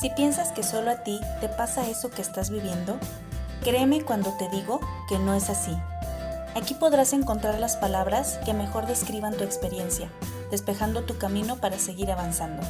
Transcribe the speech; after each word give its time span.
Si 0.00 0.08
piensas 0.08 0.52
que 0.52 0.62
solo 0.62 0.90
a 0.90 1.02
ti 1.02 1.20
te 1.42 1.50
pasa 1.50 1.86
eso 1.86 2.10
que 2.10 2.22
estás 2.22 2.48
viviendo, 2.48 2.98
créeme 3.62 4.00
cuando 4.00 4.34
te 4.38 4.48
digo 4.48 4.80
que 5.10 5.18
no 5.18 5.34
es 5.34 5.50
así. 5.50 5.76
Aquí 6.56 6.72
podrás 6.72 7.12
encontrar 7.12 7.58
las 7.60 7.76
palabras 7.76 8.38
que 8.46 8.54
mejor 8.54 8.86
describan 8.86 9.36
tu 9.36 9.44
experiencia, 9.44 10.10
despejando 10.50 11.02
tu 11.02 11.18
camino 11.18 11.56
para 11.56 11.78
seguir 11.78 12.10
avanzando. 12.10 12.62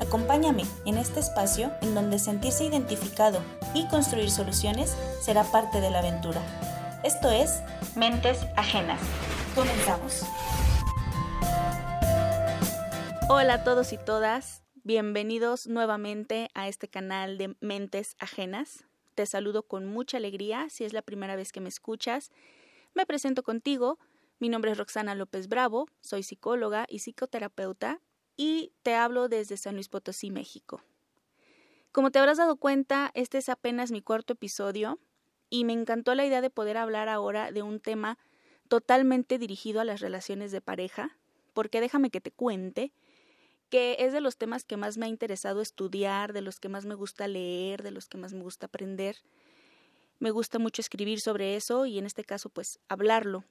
Acompáñame 0.00 0.64
en 0.86 0.96
este 0.96 1.20
espacio 1.20 1.70
en 1.82 1.94
donde 1.94 2.18
sentirse 2.18 2.64
identificado 2.64 3.40
y 3.74 3.86
construir 3.88 4.30
soluciones 4.30 4.96
será 5.20 5.44
parte 5.44 5.82
de 5.82 5.90
la 5.90 5.98
aventura. 5.98 6.40
Esto 7.02 7.30
es 7.30 7.60
Mentes 7.94 8.38
Ajenas. 8.56 9.00
Comenzamos. 9.54 10.22
Hola 13.28 13.54
a 13.54 13.64
todos 13.64 13.92
y 13.92 13.98
todas, 13.98 14.62
bienvenidos 14.84 15.66
nuevamente 15.66 16.48
a 16.54 16.68
este 16.68 16.88
canal 16.88 17.38
de 17.38 17.54
Mentes 17.60 18.16
Ajenas. 18.18 18.84
Te 19.14 19.26
saludo 19.26 19.62
con 19.62 19.86
mucha 19.86 20.16
alegría 20.16 20.68
si 20.70 20.84
es 20.84 20.92
la 20.92 21.02
primera 21.02 21.36
vez 21.36 21.52
que 21.52 21.60
me 21.60 21.68
escuchas. 21.68 22.30
Me 22.94 23.06
presento 23.06 23.42
contigo. 23.42 23.98
Mi 24.38 24.48
nombre 24.48 24.70
es 24.70 24.78
Roxana 24.78 25.14
López 25.14 25.48
Bravo, 25.48 25.86
soy 26.00 26.22
psicóloga 26.22 26.86
y 26.88 27.00
psicoterapeuta 27.00 28.00
y 28.36 28.72
te 28.82 28.94
hablo 28.94 29.28
desde 29.28 29.58
San 29.58 29.74
Luis 29.74 29.88
Potosí, 29.88 30.30
México. 30.30 30.82
Como 31.92 32.10
te 32.10 32.18
habrás 32.18 32.38
dado 32.38 32.56
cuenta, 32.56 33.10
este 33.14 33.38
es 33.38 33.50
apenas 33.50 33.90
mi 33.90 34.00
cuarto 34.00 34.32
episodio 34.32 34.98
y 35.50 35.64
me 35.64 35.74
encantó 35.74 36.14
la 36.14 36.24
idea 36.24 36.40
de 36.40 36.48
poder 36.48 36.78
hablar 36.78 37.08
ahora 37.10 37.52
de 37.52 37.62
un 37.62 37.80
tema 37.80 38.18
totalmente 38.68 39.38
dirigido 39.38 39.80
a 39.80 39.84
las 39.84 40.00
relaciones 40.00 40.52
de 40.52 40.60
pareja, 40.60 41.18
porque 41.52 41.80
déjame 41.80 42.10
que 42.10 42.20
te 42.20 42.30
cuente 42.30 42.92
que 43.70 43.96
es 44.00 44.12
de 44.12 44.20
los 44.20 44.36
temas 44.36 44.64
que 44.64 44.76
más 44.76 44.98
me 44.98 45.06
ha 45.06 45.08
interesado 45.08 45.62
estudiar, 45.62 46.32
de 46.32 46.42
los 46.42 46.60
que 46.60 46.68
más 46.68 46.84
me 46.84 46.94
gusta 46.94 47.28
leer, 47.28 47.82
de 47.82 47.92
los 47.92 48.08
que 48.08 48.18
más 48.18 48.34
me 48.34 48.42
gusta 48.42 48.66
aprender. 48.66 49.16
Me 50.18 50.32
gusta 50.32 50.58
mucho 50.58 50.82
escribir 50.82 51.20
sobre 51.20 51.56
eso 51.56 51.86
y 51.86 51.98
en 51.98 52.04
este 52.04 52.24
caso 52.24 52.50
pues 52.50 52.80
hablarlo, 52.88 53.44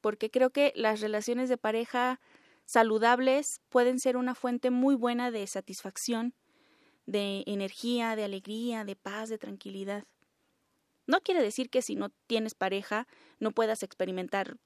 porque 0.00 0.30
creo 0.30 0.50
que 0.50 0.72
las 0.76 1.00
relaciones 1.00 1.48
de 1.48 1.56
pareja 1.56 2.20
saludables 2.66 3.60
pueden 3.70 3.98
ser 3.98 4.16
una 4.16 4.34
fuente 4.34 4.70
muy 4.70 4.94
buena 4.94 5.30
de 5.30 5.46
satisfacción, 5.46 6.34
de 7.06 7.42
energía, 7.46 8.16
de 8.16 8.24
alegría, 8.24 8.84
de 8.84 8.94
paz, 8.94 9.30
de 9.30 9.38
tranquilidad. 9.38 10.04
No 11.06 11.20
quiere 11.20 11.42
decir 11.42 11.70
que 11.70 11.82
si 11.82 11.96
no 11.96 12.10
tienes 12.26 12.54
pareja 12.54 13.06
no 13.38 13.50
puedas 13.50 13.82
experimentar 13.82 14.56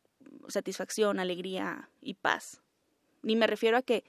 satisfacción, 0.48 1.18
alegría 1.18 1.90
y 2.00 2.14
paz. 2.14 2.60
Ni 3.22 3.34
me 3.34 3.46
refiero 3.46 3.76
a 3.76 3.82
que 3.82 4.04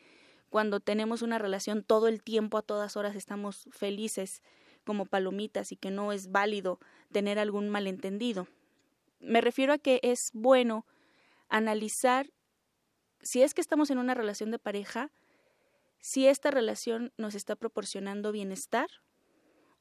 cuando 0.50 0.80
tenemos 0.80 1.22
una 1.22 1.38
relación 1.38 1.83
todo 1.83 2.08
el 2.08 2.22
tiempo, 2.22 2.58
a 2.58 2.61
todas 2.61 2.97
horas 2.97 3.16
estamos 3.16 3.67
felices 3.72 4.42
como 4.86 5.05
palomitas 5.05 5.72
y 5.72 5.75
que 5.75 5.92
no 5.92 6.11
es 6.11 6.31
válido 6.31 6.80
tener 7.11 7.39
algún 7.39 7.69
malentendido. 7.69 8.47
Me 9.20 9.42
refiero 9.42 9.73
a 9.73 9.77
que 9.77 10.00
es 10.03 10.31
bueno 10.33 10.86
analizar 11.50 12.31
si 13.22 13.42
es 13.44 13.53
que 13.53 13.61
estamos 13.61 13.92
en 13.92 13.97
una 13.97 14.14
relación 14.14 14.50
de 14.52 14.59
pareja, 14.59 15.11
si 16.00 16.27
esta 16.27 16.52
relación 16.52 17.11
nos 17.17 17.36
está 17.36 17.55
proporcionando 17.55 18.31
bienestar 18.31 18.88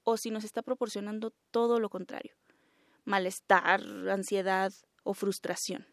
o 0.03 0.17
si 0.17 0.31
nos 0.31 0.45
está 0.45 0.63
proporcionando 0.63 1.33
todo 1.51 1.79
lo 1.79 1.89
contrario, 1.89 2.35
malestar, 3.05 3.83
ansiedad 4.11 4.73
o 5.05 5.15
frustración. 5.15 5.87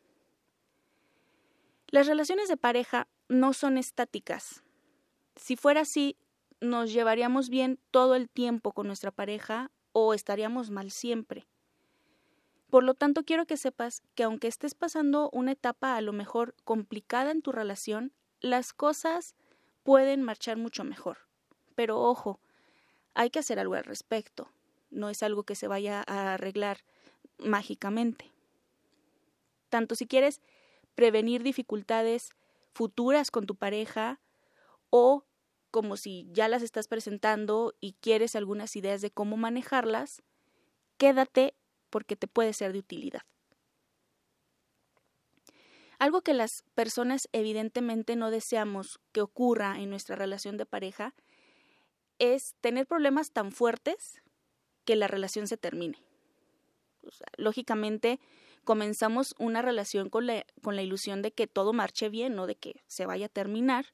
Las 1.87 2.07
relaciones 2.07 2.49
de 2.49 2.57
pareja 2.57 3.07
no 3.29 3.53
son 3.53 3.77
estáticas. 3.77 4.64
Si 5.35 5.55
fuera 5.55 5.81
así, 5.81 6.17
nos 6.61 6.93
llevaríamos 6.93 7.49
bien 7.49 7.79
todo 7.91 8.15
el 8.15 8.29
tiempo 8.29 8.71
con 8.71 8.87
nuestra 8.87 9.11
pareja 9.11 9.71
o 9.91 10.13
estaríamos 10.13 10.71
mal 10.71 10.91
siempre. 10.91 11.45
Por 12.69 12.83
lo 12.83 12.93
tanto, 12.93 13.23
quiero 13.23 13.45
que 13.45 13.57
sepas 13.57 14.01
que 14.15 14.23
aunque 14.23 14.47
estés 14.47 14.73
pasando 14.73 15.29
una 15.31 15.51
etapa 15.51 15.95
a 15.95 16.01
lo 16.01 16.13
mejor 16.13 16.55
complicada 16.63 17.31
en 17.31 17.41
tu 17.41 17.51
relación, 17.51 18.11
las 18.41 18.73
cosas 18.73 19.35
pueden 19.83 20.23
marchar 20.23 20.57
mucho 20.57 20.83
mejor. 20.83 21.19
Pero 21.75 22.01
ojo, 22.01 22.39
hay 23.13 23.29
que 23.29 23.39
hacer 23.39 23.59
algo 23.59 23.75
al 23.75 23.83
respecto. 23.83 24.49
No 24.89 25.09
es 25.09 25.23
algo 25.23 25.43
que 25.43 25.55
se 25.55 25.67
vaya 25.67 26.03
a 26.07 26.33
arreglar 26.33 26.79
mágicamente. 27.37 28.31
Tanto 29.69 29.95
si 29.95 30.07
quieres 30.07 30.41
prevenir 30.95 31.43
dificultades 31.43 32.31
futuras 32.73 33.31
con 33.31 33.45
tu 33.45 33.55
pareja 33.55 34.19
o 34.89 35.23
como 35.75 35.97
si 35.97 36.25
ya 36.31 36.47
las 36.47 36.61
estás 36.61 36.87
presentando 36.87 37.73
y 37.81 37.97
quieres 37.99 38.37
algunas 38.37 38.77
ideas 38.77 39.01
de 39.01 39.11
cómo 39.11 39.35
manejarlas, 39.35 40.23
quédate 40.97 41.53
porque 41.89 42.15
te 42.15 42.29
puede 42.29 42.53
ser 42.53 42.71
de 42.71 42.79
utilidad. 42.79 43.23
Algo 45.99 46.21
que 46.21 46.33
las 46.33 46.63
personas 46.75 47.27
evidentemente 47.33 48.15
no 48.15 48.31
deseamos 48.31 49.01
que 49.11 49.19
ocurra 49.19 49.77
en 49.77 49.89
nuestra 49.89 50.15
relación 50.15 50.55
de 50.55 50.65
pareja 50.65 51.13
es 52.19 52.55
tener 52.61 52.87
problemas 52.87 53.31
tan 53.31 53.51
fuertes 53.51 54.23
que 54.85 54.95
la 54.95 55.09
relación 55.09 55.45
se 55.45 55.57
termine. 55.57 55.97
lógicamente, 57.35 58.21
comenzamos 58.63 59.35
una 59.39 59.61
relación 59.61 60.09
con 60.09 60.25
la, 60.25 60.45
con 60.61 60.77
la 60.77 60.83
ilusión 60.83 61.21
de 61.21 61.33
que 61.33 61.47
todo 61.47 61.73
marche 61.73 62.07
bien, 62.07 62.33
no 62.33 62.47
de 62.47 62.55
que 62.55 62.81
se 62.87 63.05
vaya 63.05 63.25
a 63.25 63.29
terminar, 63.29 63.87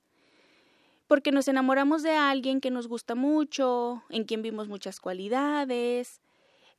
porque 1.12 1.34
nos 1.34 1.50
enamoramos 1.50 2.04
de 2.04 2.16
alguien 2.16 2.62
que 2.62 2.72
nos 2.72 2.88
gusta 2.88 3.16
mucho, 3.16 4.02
en 4.08 4.24
quien 4.24 4.42
vimos 4.42 4.70
muchas 4.70 5.02
cualidades, 5.02 6.22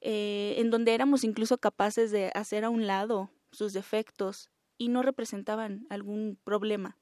eh, 0.01 0.55
en 0.57 0.71
donde 0.71 0.95
éramos 0.95 1.23
incluso 1.23 1.59
capaces 1.59 2.11
de 2.11 2.31
hacer 2.35 2.65
a 2.65 2.71
un 2.71 2.87
lado 2.87 3.29
sus 3.51 3.75
defectos 3.75 4.49
y 4.79 4.89
no 4.89 5.03
representaban 5.03 5.87
algún 5.91 6.39
problema. 6.45 6.97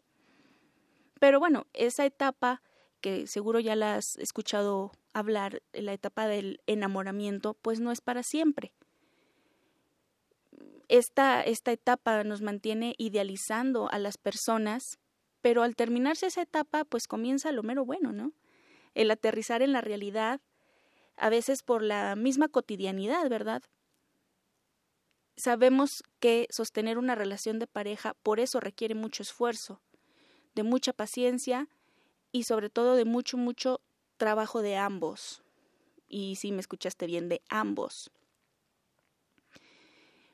Pero 1.21 1.39
bueno, 1.39 1.69
esa 1.73 2.05
etapa 2.05 2.63
que 3.01 3.29
seguro 3.29 3.61
ya 3.61 3.77
la 3.77 3.95
has 3.95 4.17
escuchado 4.17 4.91
hablar, 5.13 5.63
la 5.73 5.93
etapa 5.93 6.27
del 6.27 6.61
enamoramiento, 6.67 7.55
pues 7.55 7.79
no 7.79 7.93
es 7.93 8.01
para 8.01 8.25
siempre. 8.25 8.73
Esta, 10.89 11.43
esta 11.43 11.71
etapa 11.71 12.25
nos 12.25 12.43
mantiene 12.43 12.97
idealizando 12.99 13.89
a 13.89 14.01
las 14.01 14.19
personas 14.19 14.99
pero 15.43 15.63
al 15.63 15.77
terminarse 15.77 16.27
esa 16.27 16.43
etapa, 16.43 16.85
pues 16.85 17.07
comienza 17.07 17.53
lo 17.53 17.63
mero 17.63 17.85
bueno, 17.85 18.13
¿no? 18.13 18.33
El 18.95 19.11
aterrizar 19.11 19.63
en 19.63 19.73
la 19.73 19.81
realidad, 19.81 20.41
a 21.17 21.31
veces 21.31 21.63
por 21.63 21.83
la 21.83 22.17
misma 22.17 22.49
cotidianidad, 22.49 23.29
¿verdad? 23.29 23.63
Sabemos 25.37 26.03
que 26.19 26.47
sostener 26.51 26.99
una 26.99 27.15
relación 27.15 27.59
de 27.59 27.67
pareja 27.67 28.15
por 28.23 28.41
eso 28.41 28.61
requiere 28.61 28.95
mucho 28.95 29.23
esfuerzo, 29.23 29.81
de 30.55 30.63
mucha 30.63 30.93
paciencia 30.93 31.69
y 32.33 32.45
sobre 32.45 32.71
todo 32.71 32.95
de 32.95 33.05
mucho, 33.05 33.37
mucho 33.37 33.81
trabajo 34.17 34.63
de 34.63 34.77
ambos. 34.77 35.43
Y 36.09 36.37
si 36.37 36.53
me 36.53 36.61
escuchaste 36.61 37.07
bien, 37.07 37.29
de 37.29 37.41
ambos. 37.49 38.11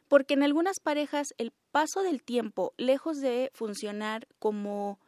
Porque 0.09 0.35
en 0.35 0.43
algunas 0.43 0.81
parejas 0.81 1.35
el 1.39 1.53
paso 1.71 2.03
del 2.03 2.23
tiempo, 2.23 2.75
lejos 2.77 3.21
de 3.21 3.51
funcionar 3.53 4.29
como 4.39 5.01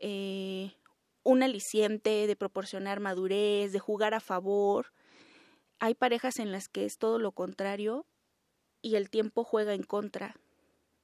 eh, 0.00 0.72
un 1.22 1.42
aliciente, 1.42 2.26
de 2.26 2.36
proporcionar 2.36 3.00
madurez, 3.00 3.72
de 3.72 3.78
jugar 3.78 4.14
a 4.14 4.20
favor, 4.20 4.92
hay 5.78 5.94
parejas 5.94 6.38
en 6.38 6.52
las 6.52 6.68
que 6.68 6.84
es 6.84 6.98
todo 6.98 7.18
lo 7.18 7.32
contrario 7.32 8.06
y 8.82 8.96
el 8.96 9.10
tiempo 9.10 9.44
juega 9.44 9.74
en 9.74 9.82
contra 9.82 10.36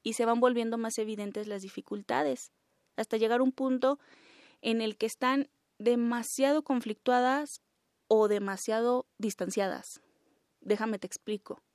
y 0.03 0.13
se 0.13 0.25
van 0.25 0.41
volviendo 0.41 0.79
más 0.79 0.99
evidentes 0.99 1.47
las 1.47 1.63
dificultades, 1.63 2.53
hasta 2.97 3.17
llegar 3.17 3.41
a 3.41 3.43
un 3.43 3.53
punto 3.53 3.99
en 4.61 4.81
el 4.81 4.97
que 4.97 5.07
están 5.07 5.51
demasiado 5.79 6.63
conflictuadas 6.63 7.63
o 8.09 8.29
demasiado 8.29 9.07
distanciadas. 9.19 10.01
Déjame 10.61 10.99
te 10.99 11.07
explico. 11.07 11.66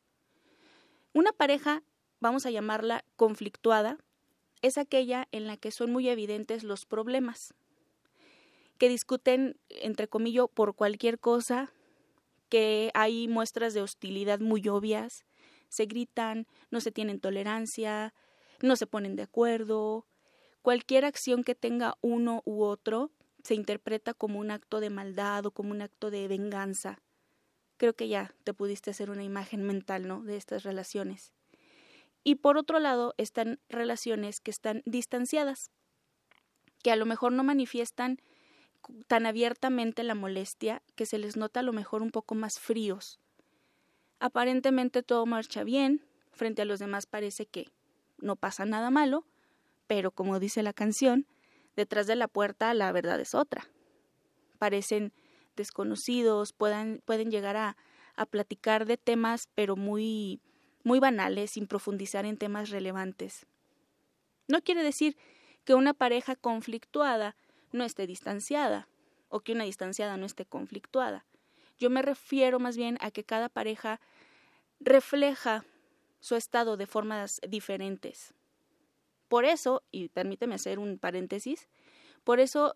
Una 1.14 1.34
pareja, 1.34 1.84
vamos 2.22 2.46
a 2.46 2.52
llamarla 2.52 3.04
conflictuada, 3.18 3.98
es 4.62 4.78
aquella 4.78 5.28
en 5.34 5.46
la 5.46 5.58
que 5.58 5.72
son 5.72 5.92
muy 5.92 6.08
evidentes 6.08 6.64
los 6.64 6.86
problemas, 6.86 7.54
que 8.78 8.88
discuten, 8.88 9.60
entre 9.70 10.08
comillas, 10.08 10.46
por 10.54 10.74
cualquier 10.74 11.20
cosa, 11.20 11.74
que 12.48 12.92
hay 12.94 13.28
muestras 13.28 13.74
de 13.74 13.82
hostilidad 13.82 14.40
muy 14.40 14.66
obvias, 14.70 15.26
se 15.68 15.86
gritan, 15.86 16.48
no 16.70 16.80
se 16.80 16.94
tienen 16.94 17.20
tolerancia, 17.20 18.14
no 18.62 18.78
se 18.78 18.88
ponen 18.88 19.18
de 19.18 19.24
acuerdo, 19.24 20.08
cualquier 20.62 21.04
acción 21.04 21.44
que 21.44 21.56
tenga 21.56 21.98
uno 22.00 22.42
u 22.46 22.64
otro 22.64 23.12
se 23.44 23.56
interpreta 23.56 24.14
como 24.14 24.40
un 24.40 24.50
acto 24.50 24.80
de 24.80 24.90
maldad 24.90 25.46
o 25.46 25.52
como 25.52 25.72
un 25.72 25.82
acto 25.82 26.10
de 26.10 26.30
venganza 26.30 27.02
creo 27.82 27.96
que 27.96 28.08
ya 28.08 28.32
te 28.44 28.54
pudiste 28.54 28.92
hacer 28.92 29.10
una 29.10 29.24
imagen 29.24 29.64
mental, 29.64 30.08
¿no? 30.08 30.22
De 30.22 30.38
estas 30.38 30.62
relaciones. 30.62 31.34
Y 32.24 32.36
por 32.36 32.60
otro 32.60 32.78
lado, 32.78 33.16
están 33.18 33.60
relaciones 33.70 34.40
que 34.40 34.52
están 34.52 34.84
distanciadas, 34.86 35.72
que 36.84 36.92
a 36.92 36.96
lo 36.96 37.08
mejor 37.08 37.32
no 37.32 37.44
manifiestan 37.44 38.22
tan 39.08 39.26
abiertamente 39.26 40.04
la 40.04 40.14
molestia 40.14 40.84
que 40.96 41.08
se 41.08 41.18
les 41.18 41.38
nota 41.38 41.62
a 41.62 41.64
lo 41.64 41.74
mejor 41.74 42.04
un 42.04 42.12
poco 42.12 42.36
más 42.36 42.60
fríos. 42.60 43.20
Aparentemente 44.20 45.02
todo 45.02 45.26
marcha 45.26 45.64
bien, 45.64 46.06
frente 46.34 46.62
a 46.62 46.66
los 46.66 46.78
demás 46.78 47.08
parece 47.08 47.48
que 47.48 47.72
no 48.20 48.36
pasa 48.36 48.64
nada 48.64 48.92
malo, 48.92 49.26
pero 49.88 50.12
como 50.12 50.40
dice 50.40 50.62
la 50.62 50.74
canción, 50.74 51.26
detrás 51.76 52.06
de 52.06 52.16
la 52.16 52.28
puerta 52.28 52.76
la 52.76 52.92
verdad 52.92 53.20
es 53.20 53.34
otra. 53.34 53.68
Parecen 54.60 55.14
desconocidos, 55.56 56.54
pueden, 56.54 57.02
pueden 57.06 57.32
llegar 57.32 57.58
a, 57.58 57.78
a 58.16 58.26
platicar 58.26 58.86
de 58.86 58.98
temas 58.98 59.48
pero 59.56 59.76
muy, 59.76 60.42
muy 60.84 61.00
banales, 61.00 61.52
sin 61.52 61.68
profundizar 61.68 62.26
en 62.26 62.38
temas 62.38 62.70
relevantes. 62.70 63.46
No 64.48 64.62
quiere 64.62 64.84
decir 64.84 65.18
que 65.64 65.76
una 65.76 65.94
pareja 65.94 66.36
conflictuada 66.36 67.36
no 67.72 67.84
esté 67.84 68.08
distanciada 68.08 68.88
o 69.30 69.40
que 69.40 69.54
una 69.54 69.64
distanciada 69.64 70.18
no 70.18 70.26
esté 70.26 70.46
conflictuada. 70.46 71.26
Yo 71.78 71.90
me 71.90 72.02
refiero 72.02 72.60
más 72.60 72.78
bien 72.78 72.98
a 73.02 73.12
que 73.12 73.24
cada 73.24 73.50
pareja 73.50 74.00
refleja 74.80 75.64
su 76.20 76.36
estado 76.36 76.78
de 76.78 76.86
formas 76.86 77.40
diferentes. 77.48 78.34
Por 79.28 79.46
eso, 79.46 79.84
y 79.92 80.10
permíteme 80.10 80.56
hacer 80.56 80.78
un 80.78 81.00
paréntesis, 81.00 81.70
por 82.24 82.40
eso 82.40 82.76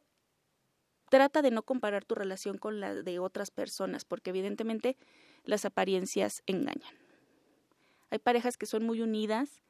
trata 1.09 1.41
de 1.41 1.51
no 1.51 1.63
comparar 1.63 2.05
tu 2.05 2.15
relación 2.15 2.57
con 2.57 2.79
la 2.79 2.93
de 2.93 3.19
otras 3.19 3.51
personas, 3.51 4.05
porque 4.05 4.31
evidentemente 4.31 4.97
las 5.43 5.65
apariencias 5.65 6.43
engañan. 6.45 6.95
Hay 8.09 8.19
parejas 8.19 8.57
que 8.57 8.65
son 8.65 8.85
muy 8.85 9.01
unidas, 9.01 9.61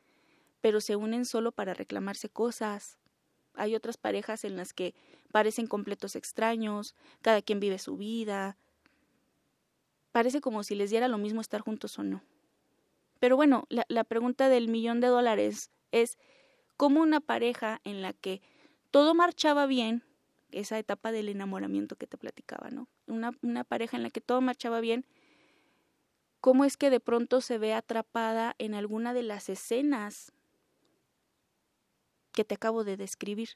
pero 0.61 0.81
se 0.81 0.95
unen 0.95 1.25
solo 1.25 1.51
para 1.51 1.73
reclamarse 1.73 2.29
cosas, 2.29 2.97
hay 3.55 3.75
otras 3.75 3.97
parejas 3.97 4.43
en 4.43 4.57
las 4.57 4.73
que 4.73 4.93
parecen 5.31 5.67
completos 5.67 6.15
extraños, 6.15 6.95
cada 7.21 7.41
quien 7.41 7.59
vive 7.59 7.79
su 7.79 7.97
vida. 7.97 8.57
Parece 10.11 10.41
como 10.41 10.63
si 10.63 10.75
les 10.75 10.89
diera 10.89 11.07
lo 11.07 11.17
mismo 11.17 11.41
estar 11.41 11.61
juntos 11.61 11.97
o 11.99 12.03
no. 12.03 12.21
Pero 13.19 13.35
bueno, 13.35 13.65
la, 13.69 13.85
la 13.87 14.03
pregunta 14.03 14.49
del 14.49 14.67
millón 14.67 14.99
de 14.99 15.07
dólares 15.07 15.71
es 15.91 16.17
cómo 16.77 17.01
una 17.01 17.21
pareja 17.21 17.81
en 17.83 18.01
la 18.01 18.13
que 18.13 18.41
todo 18.91 19.13
marchaba 19.13 19.65
bien, 19.65 20.03
esa 20.55 20.79
etapa 20.79 21.11
del 21.11 21.29
enamoramiento 21.29 21.95
que 21.95 22.07
te 22.07 22.17
platicaba, 22.17 22.69
¿no? 22.69 22.87
Una, 23.07 23.31
una 23.41 23.63
pareja 23.63 23.97
en 23.97 24.03
la 24.03 24.09
que 24.09 24.21
todo 24.21 24.41
marchaba 24.41 24.79
bien, 24.79 25.05
cómo 26.41 26.65
es 26.65 26.77
que 26.77 26.89
de 26.89 26.99
pronto 26.99 27.41
se 27.41 27.57
ve 27.57 27.73
atrapada 27.73 28.55
en 28.57 28.73
alguna 28.73 29.13
de 29.13 29.23
las 29.23 29.49
escenas 29.49 30.31
que 32.31 32.45
te 32.45 32.55
acabo 32.55 32.83
de 32.83 32.97
describir. 32.97 33.49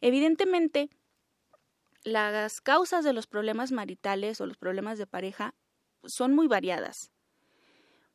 Evidentemente, 0.00 0.90
las 2.04 2.60
causas 2.60 3.04
de 3.04 3.12
los 3.12 3.26
problemas 3.26 3.70
maritales 3.70 4.40
o 4.40 4.46
los 4.46 4.56
problemas 4.56 4.98
de 4.98 5.06
pareja 5.06 5.54
son 6.04 6.34
muy 6.34 6.48
variadas. 6.48 7.12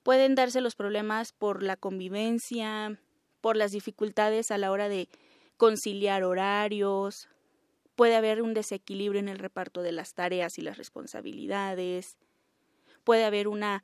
Pueden 0.03 0.35
darse 0.35 0.59
los 0.61 0.75
problemas 0.75 1.31
por 1.31 1.63
la 1.63 1.77
convivencia, 1.77 2.99
por 3.41 3.55
las 3.55 3.71
dificultades 3.71 4.51
a 4.51 4.57
la 4.57 4.71
hora 4.71 4.89
de 4.89 5.09
conciliar 5.57 6.23
horarios, 6.23 7.27
puede 7.95 8.15
haber 8.15 8.41
un 8.41 8.53
desequilibrio 8.53 9.19
en 9.19 9.27
el 9.27 9.39
reparto 9.39 9.81
de 9.81 9.91
las 9.91 10.13
tareas 10.13 10.57
y 10.57 10.61
las 10.61 10.77
responsabilidades, 10.77 12.17
puede 13.03 13.25
haber 13.25 13.47
una 13.47 13.83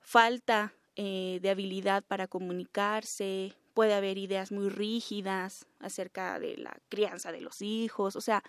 falta 0.00 0.74
eh, 0.96 1.38
de 1.40 1.50
habilidad 1.50 2.04
para 2.04 2.26
comunicarse, 2.26 3.54
puede 3.72 3.94
haber 3.94 4.18
ideas 4.18 4.52
muy 4.52 4.68
rígidas 4.68 5.66
acerca 5.78 6.38
de 6.38 6.56
la 6.56 6.76
crianza 6.88 7.32
de 7.32 7.40
los 7.40 7.62
hijos, 7.62 8.16
o 8.16 8.20
sea, 8.20 8.42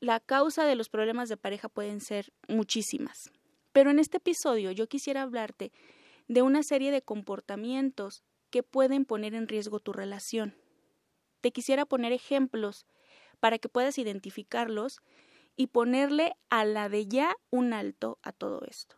la 0.00 0.20
causa 0.20 0.64
de 0.64 0.74
los 0.74 0.88
problemas 0.88 1.28
de 1.28 1.36
pareja 1.36 1.68
pueden 1.68 2.00
ser 2.00 2.32
muchísimas. 2.48 3.30
Pero 3.72 3.90
en 3.90 3.98
este 3.98 4.18
episodio 4.18 4.70
yo 4.72 4.88
quisiera 4.88 5.22
hablarte 5.22 5.72
de 6.28 6.42
una 6.42 6.62
serie 6.62 6.90
de 6.90 7.02
comportamientos 7.02 8.22
que 8.50 8.62
pueden 8.62 9.04
poner 9.04 9.34
en 9.34 9.48
riesgo 9.48 9.80
tu 9.80 9.92
relación. 9.92 10.54
Te 11.46 11.52
quisiera 11.52 11.86
poner 11.86 12.12
ejemplos 12.12 12.86
para 13.38 13.60
que 13.60 13.68
puedas 13.68 13.98
identificarlos 13.98 14.98
y 15.54 15.68
ponerle 15.68 16.34
a 16.50 16.64
la 16.64 16.88
de 16.88 17.06
ya 17.06 17.36
un 17.50 17.72
alto 17.72 18.18
a 18.22 18.32
todo 18.32 18.62
esto. 18.66 18.96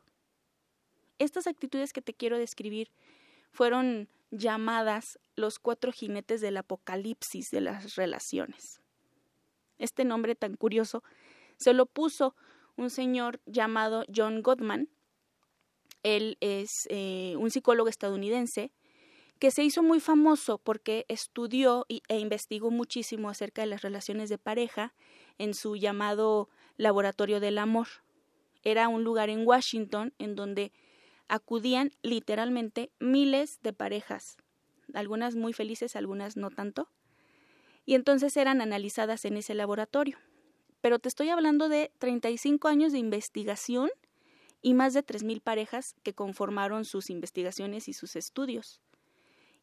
Estas 1.18 1.46
actitudes 1.46 1.92
que 1.92 2.00
te 2.00 2.14
quiero 2.14 2.38
describir 2.38 2.90
fueron 3.50 4.08
llamadas 4.30 5.18
los 5.36 5.58
cuatro 5.58 5.92
jinetes 5.92 6.40
del 6.40 6.56
apocalipsis 6.56 7.50
de 7.50 7.60
las 7.60 7.96
relaciones. 7.96 8.80
Este 9.76 10.06
nombre 10.06 10.34
tan 10.34 10.54
curioso 10.54 11.04
se 11.58 11.74
lo 11.74 11.84
puso 11.84 12.34
un 12.76 12.88
señor 12.88 13.42
llamado 13.44 14.06
John 14.16 14.40
Gottman. 14.40 14.88
Él 16.02 16.38
es 16.40 16.70
eh, 16.88 17.34
un 17.36 17.50
psicólogo 17.50 17.90
estadounidense 17.90 18.72
que 19.38 19.50
se 19.50 19.62
hizo 19.62 19.82
muy 19.82 20.00
famoso 20.00 20.58
porque 20.58 21.04
estudió 21.08 21.86
e 21.88 22.18
investigó 22.18 22.70
muchísimo 22.70 23.30
acerca 23.30 23.62
de 23.62 23.68
las 23.68 23.82
relaciones 23.82 24.28
de 24.28 24.38
pareja 24.38 24.94
en 25.38 25.54
su 25.54 25.76
llamado 25.76 26.48
Laboratorio 26.76 27.38
del 27.38 27.58
Amor. 27.58 27.86
Era 28.64 28.88
un 28.88 29.04
lugar 29.04 29.30
en 29.30 29.46
Washington 29.46 30.12
en 30.18 30.34
donde 30.34 30.72
acudían 31.28 31.92
literalmente 32.02 32.90
miles 32.98 33.60
de 33.62 33.72
parejas, 33.72 34.38
algunas 34.94 35.36
muy 35.36 35.52
felices, 35.52 35.94
algunas 35.94 36.36
no 36.36 36.50
tanto, 36.50 36.88
y 37.86 37.94
entonces 37.94 38.36
eran 38.36 38.60
analizadas 38.60 39.24
en 39.24 39.36
ese 39.36 39.54
laboratorio. 39.54 40.18
Pero 40.80 40.98
te 40.98 41.08
estoy 41.08 41.28
hablando 41.28 41.68
de 41.68 41.92
35 41.98 42.68
años 42.68 42.92
de 42.92 42.98
investigación 42.98 43.90
y 44.62 44.74
más 44.74 44.94
de 44.94 45.04
3.000 45.04 45.40
parejas 45.40 45.94
que 46.02 46.14
conformaron 46.14 46.84
sus 46.84 47.10
investigaciones 47.10 47.88
y 47.88 47.92
sus 47.92 48.16
estudios. 48.16 48.80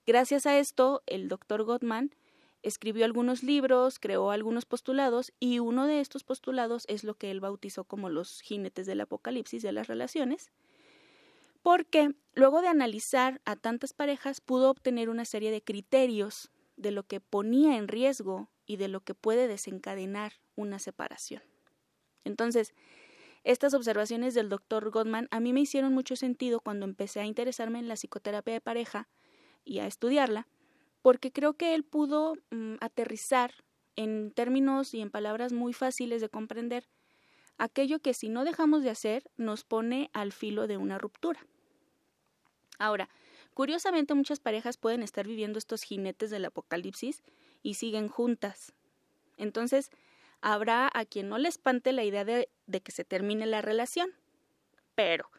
Gracias 0.08 0.46
a 0.46 0.60
esto, 0.60 1.02
el 1.08 1.28
doctor 1.28 1.64
Gottman 1.64 2.14
escribió 2.62 3.06
algunos 3.06 3.42
libros, 3.42 3.98
creó 4.00 4.30
algunos 4.30 4.66
postulados 4.66 5.34
y 5.40 5.60
uno 5.60 5.88
de 5.88 6.00
estos 6.00 6.24
postulados 6.24 6.86
es 6.88 7.04
lo 7.04 7.16
que 7.16 7.32
él 7.32 7.40
bautizó 7.40 7.86
como 7.86 8.10
los 8.10 8.42
jinetes 8.42 8.86
del 8.86 9.02
apocalipsis 9.02 9.64
de 9.64 9.72
las 9.72 9.88
relaciones, 9.88 10.52
porque 11.64 12.14
luego 12.36 12.62
de 12.62 12.68
analizar 12.68 13.42
a 13.46 13.56
tantas 13.56 13.94
parejas 13.94 14.42
pudo 14.42 14.70
obtener 14.70 15.10
una 15.10 15.26
serie 15.26 15.50
de 15.50 15.64
criterios 15.64 16.52
de 16.78 16.92
lo 16.92 17.04
que 17.04 17.20
ponía 17.20 17.78
en 17.78 17.88
riesgo 17.88 18.50
y 18.68 18.78
de 18.78 18.88
lo 18.88 19.02
que 19.02 19.16
puede 19.16 19.48
desencadenar 19.48 20.34
una 20.56 20.78
separación. 20.78 21.42
Entonces, 22.24 22.74
estas 23.44 23.74
observaciones 23.74 24.34
del 24.36 24.50
doctor 24.50 24.90
Gottman 24.92 25.28
a 25.32 25.40
mí 25.40 25.54
me 25.54 25.62
hicieron 25.62 25.94
mucho 25.94 26.16
sentido 26.16 26.60
cuando 26.60 26.86
empecé 26.86 27.22
a 27.22 27.26
interesarme 27.26 27.80
en 27.80 27.88
la 27.88 27.96
psicoterapia 27.96 28.54
de 28.54 28.62
pareja 28.62 29.08
y 29.66 29.80
a 29.80 29.88
estudiarla, 29.88 30.48
porque 31.02 31.32
creo 31.32 31.54
que 31.54 31.76
él 31.76 31.84
pudo 31.84 32.36
mm, 32.52 32.76
aterrizar 32.80 33.52
en 33.96 34.32
términos 34.32 34.94
y 34.94 35.02
en 35.02 35.12
palabras 35.12 35.54
muy 35.54 35.74
fáciles 35.74 36.22
de 36.22 36.30
comprender 36.30 36.88
aquello 37.58 38.00
que 38.00 38.14
si 38.14 38.30
no 38.30 38.44
dejamos 38.44 38.84
de 38.84 38.90
hacer 38.90 39.30
nos 39.38 39.64
pone 39.64 40.10
al 40.14 40.32
filo 40.32 40.68
de 40.68 40.78
una 40.78 40.98
ruptura. 40.98 41.46
Ahora, 42.78 43.10
curiosamente 43.54 44.14
muchas 44.14 44.40
parejas 44.40 44.78
pueden 44.78 45.02
estar 45.02 45.26
viviendo 45.26 45.58
estos 45.58 45.84
jinetes 45.84 46.30
del 46.30 46.46
apocalipsis 46.46 47.24
y 47.64 47.76
siguen 47.76 48.10
juntas. 48.10 48.74
Entonces, 49.38 49.92
habrá 50.42 50.90
a 50.94 51.06
quien 51.06 51.30
no 51.30 51.38
le 51.38 51.48
espante 51.48 51.94
la 51.94 52.04
idea 52.04 52.26
de, 52.26 52.50
de 52.68 52.82
que 52.82 52.92
se 52.92 53.06
termine 53.06 53.46
la 53.46 53.62
relación. 53.62 54.12
Pero, 54.94 55.30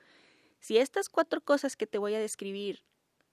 si 0.61 0.78
estas 0.78 1.09
cuatro 1.09 1.42
cosas 1.42 1.76
que 1.76 1.87
te 1.87 1.99
voy 1.99 2.14
a 2.14 2.21
describir 2.21 2.83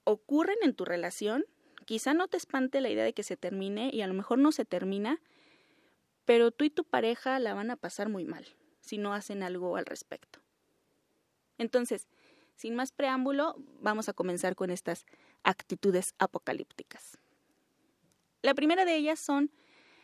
ocurren 0.04 0.58
en 0.62 0.74
tu 0.74 0.84
relación, 0.84 1.44
quizá 1.84 2.14
no 2.14 2.28
te 2.28 2.36
espante 2.36 2.80
la 2.80 2.90
idea 2.90 3.04
de 3.04 3.12
que 3.12 3.22
se 3.22 3.36
termine 3.36 3.90
y 3.92 4.02
a 4.02 4.06
lo 4.06 4.14
mejor 4.14 4.38
no 4.38 4.52
se 4.52 4.64
termina, 4.64 5.20
pero 6.24 6.50
tú 6.50 6.64
y 6.64 6.70
tu 6.70 6.84
pareja 6.84 7.38
la 7.38 7.54
van 7.54 7.70
a 7.70 7.76
pasar 7.76 8.08
muy 8.08 8.24
mal 8.24 8.46
si 8.80 8.98
no 8.98 9.14
hacen 9.14 9.42
algo 9.42 9.76
al 9.76 9.86
respecto. 9.86 10.40
Entonces, 11.58 12.08
sin 12.54 12.74
más 12.74 12.92
preámbulo, 12.92 13.56
vamos 13.80 14.08
a 14.08 14.12
comenzar 14.12 14.54
con 14.54 14.70
estas 14.70 15.06
actitudes 15.42 16.14
apocalípticas. 16.18 17.18
La 18.42 18.54
primera 18.54 18.84
de 18.84 18.96
ellas 18.96 19.18
son 19.18 19.50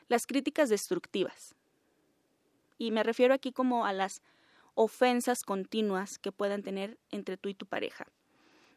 las 0.08 0.26
críticas 0.26 0.68
destructivas. 0.68 1.54
Y 2.78 2.90
me 2.90 3.02
refiero 3.02 3.34
aquí 3.34 3.52
como 3.52 3.86
a 3.86 3.92
las 3.92 4.22
ofensas 4.74 5.42
continuas 5.42 6.18
que 6.18 6.32
puedan 6.32 6.62
tener 6.62 6.98
entre 7.10 7.36
tú 7.36 7.48
y 7.48 7.54
tu 7.54 7.66
pareja. 7.66 8.06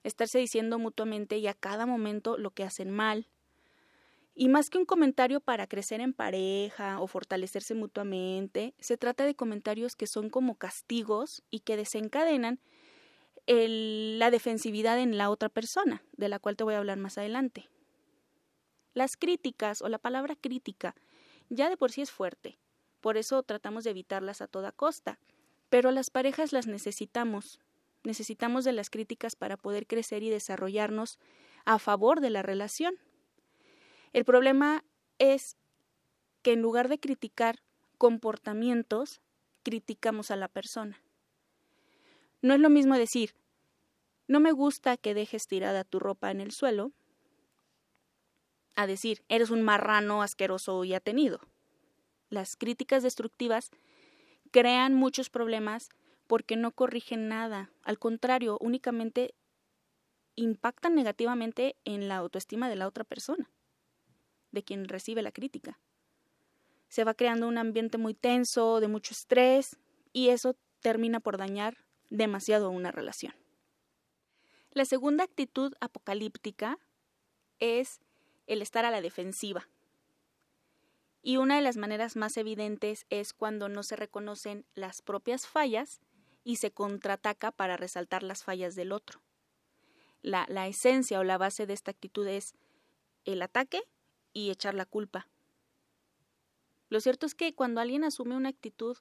Estarse 0.03 0.39
diciendo 0.39 0.79
mutuamente 0.79 1.37
y 1.37 1.47
a 1.47 1.53
cada 1.53 1.85
momento 1.85 2.37
lo 2.37 2.51
que 2.51 2.63
hacen 2.63 2.91
mal. 2.91 3.27
Y 4.35 4.49
más 4.49 4.69
que 4.69 4.77
un 4.77 4.85
comentario 4.85 5.39
para 5.39 5.67
crecer 5.67 6.01
en 6.01 6.13
pareja 6.13 6.99
o 6.99 7.07
fortalecerse 7.07 7.75
mutuamente, 7.75 8.73
se 8.79 8.97
trata 8.97 9.25
de 9.25 9.35
comentarios 9.35 9.95
que 9.95 10.07
son 10.07 10.29
como 10.29 10.55
castigos 10.55 11.43
y 11.49 11.59
que 11.59 11.77
desencadenan 11.77 12.59
la 13.45 14.31
defensividad 14.31 14.99
en 14.99 15.17
la 15.17 15.29
otra 15.29 15.49
persona, 15.49 16.03
de 16.13 16.29
la 16.29 16.39
cual 16.39 16.55
te 16.55 16.63
voy 16.63 16.73
a 16.75 16.79
hablar 16.79 16.97
más 16.97 17.17
adelante. 17.17 17.69
Las 18.93 19.17
críticas 19.17 19.81
o 19.81 19.89
la 19.89 19.97
palabra 19.97 20.35
crítica 20.35 20.95
ya 21.49 21.69
de 21.69 21.77
por 21.77 21.91
sí 21.91 22.01
es 22.01 22.11
fuerte, 22.11 22.57
Por 23.01 23.17
eso 23.17 23.43
tratamos 23.43 23.83
de 23.83 23.89
evitarlas 23.89 24.41
a 24.41 24.47
toda 24.47 24.71
costa. 24.71 25.19
Pero 25.69 25.91
las 25.91 26.09
parejas 26.09 26.53
las 26.53 26.67
necesitamos. 26.67 27.59
Necesitamos 28.03 28.65
de 28.65 28.73
las 28.73 28.89
críticas 28.89 29.35
para 29.35 29.57
poder 29.57 29.87
crecer 29.87 30.23
y 30.23 30.29
desarrollarnos 30.29 31.19
a 31.65 31.79
favor 31.79 32.19
de 32.19 32.29
la 32.29 32.41
relación. 32.41 32.95
El 34.11 34.25
problema 34.25 34.83
es 35.19 35.57
que 36.41 36.53
en 36.53 36.61
lugar 36.61 36.89
de 36.89 36.99
criticar 36.99 37.61
comportamientos, 37.97 39.21
criticamos 39.63 40.29
a 40.29 40.35
la 40.35 40.49
persona. 40.49 41.01
No 42.41 42.53
es 42.53 42.59
lo 42.59 42.69
mismo 42.69 42.97
decir, 42.97 43.33
no 44.27 44.39
me 44.39 44.51
gusta 44.51 44.97
que 44.97 45.13
dejes 45.13 45.47
tirada 45.47 45.85
tu 45.85 45.99
ropa 45.99 46.31
en 46.31 46.41
el 46.41 46.51
suelo, 46.51 46.91
a 48.75 48.87
decir, 48.87 49.23
eres 49.29 49.49
un 49.49 49.61
marrano 49.61 50.21
asqueroso 50.21 50.83
y 50.83 50.93
atenido. 50.93 51.39
Las 52.29 52.55
críticas 52.55 53.03
destructivas 53.03 53.69
crean 54.51 54.93
muchos 54.93 55.29
problemas 55.29 55.89
porque 56.27 56.55
no 56.55 56.71
corrigen 56.71 57.27
nada, 57.27 57.71
al 57.83 57.99
contrario, 57.99 58.57
únicamente 58.61 59.33
impactan 60.35 60.95
negativamente 60.95 61.75
en 61.85 62.07
la 62.07 62.17
autoestima 62.17 62.69
de 62.69 62.75
la 62.75 62.87
otra 62.87 63.03
persona, 63.03 63.49
de 64.51 64.63
quien 64.63 64.87
recibe 64.87 65.21
la 65.21 65.31
crítica. 65.31 65.79
Se 66.87 67.03
va 67.03 67.13
creando 67.13 67.47
un 67.47 67.57
ambiente 67.57 67.97
muy 67.97 68.13
tenso, 68.13 68.79
de 68.79 68.87
mucho 68.87 69.13
estrés, 69.13 69.77
y 70.11 70.29
eso 70.29 70.55
termina 70.79 71.19
por 71.19 71.37
dañar 71.37 71.77
demasiado 72.09 72.69
una 72.69 72.91
relación. 72.91 73.33
La 74.71 74.85
segunda 74.85 75.23
actitud 75.23 75.73
apocalíptica 75.79 76.79
es 77.59 77.99
el 78.47 78.61
estar 78.61 78.85
a 78.85 78.91
la 78.91 79.01
defensiva. 79.01 79.67
Y 81.21 81.37
una 81.37 81.55
de 81.55 81.61
las 81.61 81.77
maneras 81.77 82.15
más 82.15 82.35
evidentes 82.37 83.05
es 83.09 83.33
cuando 83.33 83.69
no 83.69 83.83
se 83.83 83.95
reconocen 83.95 84.65
las 84.75 85.01
propias 85.01 85.47
fallas 85.47 86.01
y 86.43 86.57
se 86.57 86.71
contraataca 86.71 87.51
para 87.51 87.77
resaltar 87.77 88.23
las 88.23 88.43
fallas 88.43 88.75
del 88.75 88.91
otro. 88.91 89.21
La, 90.21 90.45
la 90.49 90.67
esencia 90.67 91.19
o 91.19 91.23
la 91.23 91.37
base 91.37 91.65
de 91.65 91.73
esta 91.73 91.91
actitud 91.91 92.27
es 92.27 92.53
el 93.25 93.41
ataque 93.41 93.81
y 94.33 94.49
echar 94.49 94.73
la 94.73 94.85
culpa. 94.85 95.27
Lo 96.89 96.99
cierto 96.99 97.25
es 97.25 97.35
que 97.35 97.55
cuando 97.55 97.81
alguien 97.81 98.03
asume 98.03 98.35
una 98.35 98.49
actitud 98.49 98.97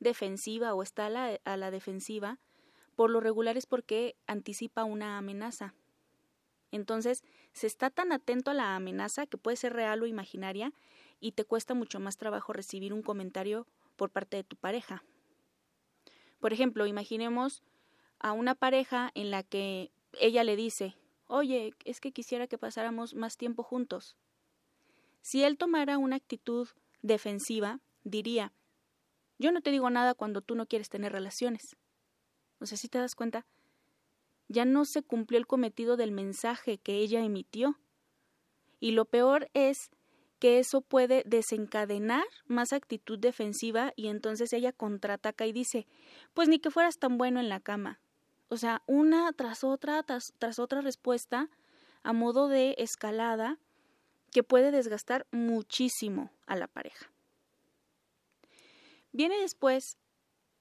defensiva 0.00 0.74
o 0.74 0.82
está 0.82 1.06
a 1.06 1.10
la, 1.10 1.40
a 1.44 1.56
la 1.56 1.70
defensiva, 1.70 2.38
por 2.94 3.10
lo 3.10 3.20
regular 3.20 3.56
es 3.56 3.66
porque 3.66 4.16
anticipa 4.26 4.84
una 4.84 5.18
amenaza. 5.18 5.74
Entonces, 6.72 7.22
se 7.52 7.66
está 7.66 7.90
tan 7.90 8.12
atento 8.12 8.50
a 8.50 8.54
la 8.54 8.74
amenaza 8.74 9.26
que 9.26 9.38
puede 9.38 9.56
ser 9.56 9.72
real 9.74 10.02
o 10.02 10.06
imaginaria 10.06 10.72
y 11.20 11.32
te 11.32 11.44
cuesta 11.44 11.74
mucho 11.74 12.00
más 12.00 12.16
trabajo 12.16 12.52
recibir 12.52 12.92
un 12.92 13.02
comentario 13.02 13.66
por 13.96 14.10
parte 14.10 14.36
de 14.36 14.44
tu 14.44 14.56
pareja. 14.56 15.04
Por 16.40 16.52
ejemplo, 16.52 16.86
imaginemos 16.86 17.62
a 18.18 18.32
una 18.32 18.54
pareja 18.54 19.10
en 19.14 19.30
la 19.30 19.42
que 19.42 19.90
ella 20.18 20.44
le 20.44 20.56
dice, 20.56 20.96
oye, 21.26 21.74
es 21.84 22.00
que 22.00 22.12
quisiera 22.12 22.46
que 22.46 22.58
pasáramos 22.58 23.14
más 23.14 23.36
tiempo 23.36 23.62
juntos. 23.62 24.16
Si 25.22 25.42
él 25.44 25.58
tomara 25.58 25.98
una 25.98 26.16
actitud 26.16 26.68
defensiva, 27.02 27.80
diría, 28.04 28.52
yo 29.38 29.52
no 29.52 29.60
te 29.60 29.70
digo 29.70 29.90
nada 29.90 30.14
cuando 30.14 30.40
tú 30.40 30.54
no 30.54 30.66
quieres 30.66 30.88
tener 30.88 31.12
relaciones. 31.12 31.76
O 32.60 32.66
sea, 32.66 32.78
si 32.78 32.88
te 32.88 32.98
das 32.98 33.14
cuenta, 33.14 33.44
ya 34.48 34.64
no 34.64 34.84
se 34.84 35.02
cumplió 35.02 35.38
el 35.38 35.46
cometido 35.46 35.96
del 35.96 36.12
mensaje 36.12 36.78
que 36.78 36.96
ella 36.96 37.22
emitió. 37.22 37.78
Y 38.80 38.92
lo 38.92 39.04
peor 39.04 39.50
es 39.52 39.90
que 40.38 40.58
eso 40.58 40.80
puede 40.80 41.22
desencadenar 41.26 42.24
más 42.46 42.72
actitud 42.72 43.18
defensiva 43.18 43.92
y 43.96 44.08
entonces 44.08 44.52
ella 44.52 44.72
contraataca 44.72 45.46
y 45.46 45.52
dice, 45.52 45.86
pues 46.34 46.48
ni 46.48 46.58
que 46.58 46.70
fueras 46.70 46.98
tan 46.98 47.18
bueno 47.18 47.40
en 47.40 47.48
la 47.48 47.60
cama. 47.60 48.00
O 48.48 48.56
sea, 48.56 48.82
una 48.86 49.32
tras 49.32 49.64
otra, 49.64 50.02
tras, 50.02 50.58
otra 50.58 50.80
respuesta 50.80 51.50
a 52.02 52.12
modo 52.12 52.48
de 52.48 52.74
escalada 52.78 53.58
que 54.30 54.42
puede 54.42 54.70
desgastar 54.70 55.26
muchísimo 55.32 56.30
a 56.46 56.56
la 56.56 56.68
pareja. 56.68 57.10
Viene 59.12 59.40
después 59.40 59.96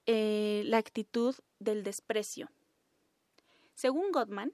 eh, 0.06 0.64
la 0.66 0.78
actitud 0.78 1.36
del 1.60 1.84
desprecio. 1.84 2.50
Según 3.74 4.12
Gottman, 4.12 4.54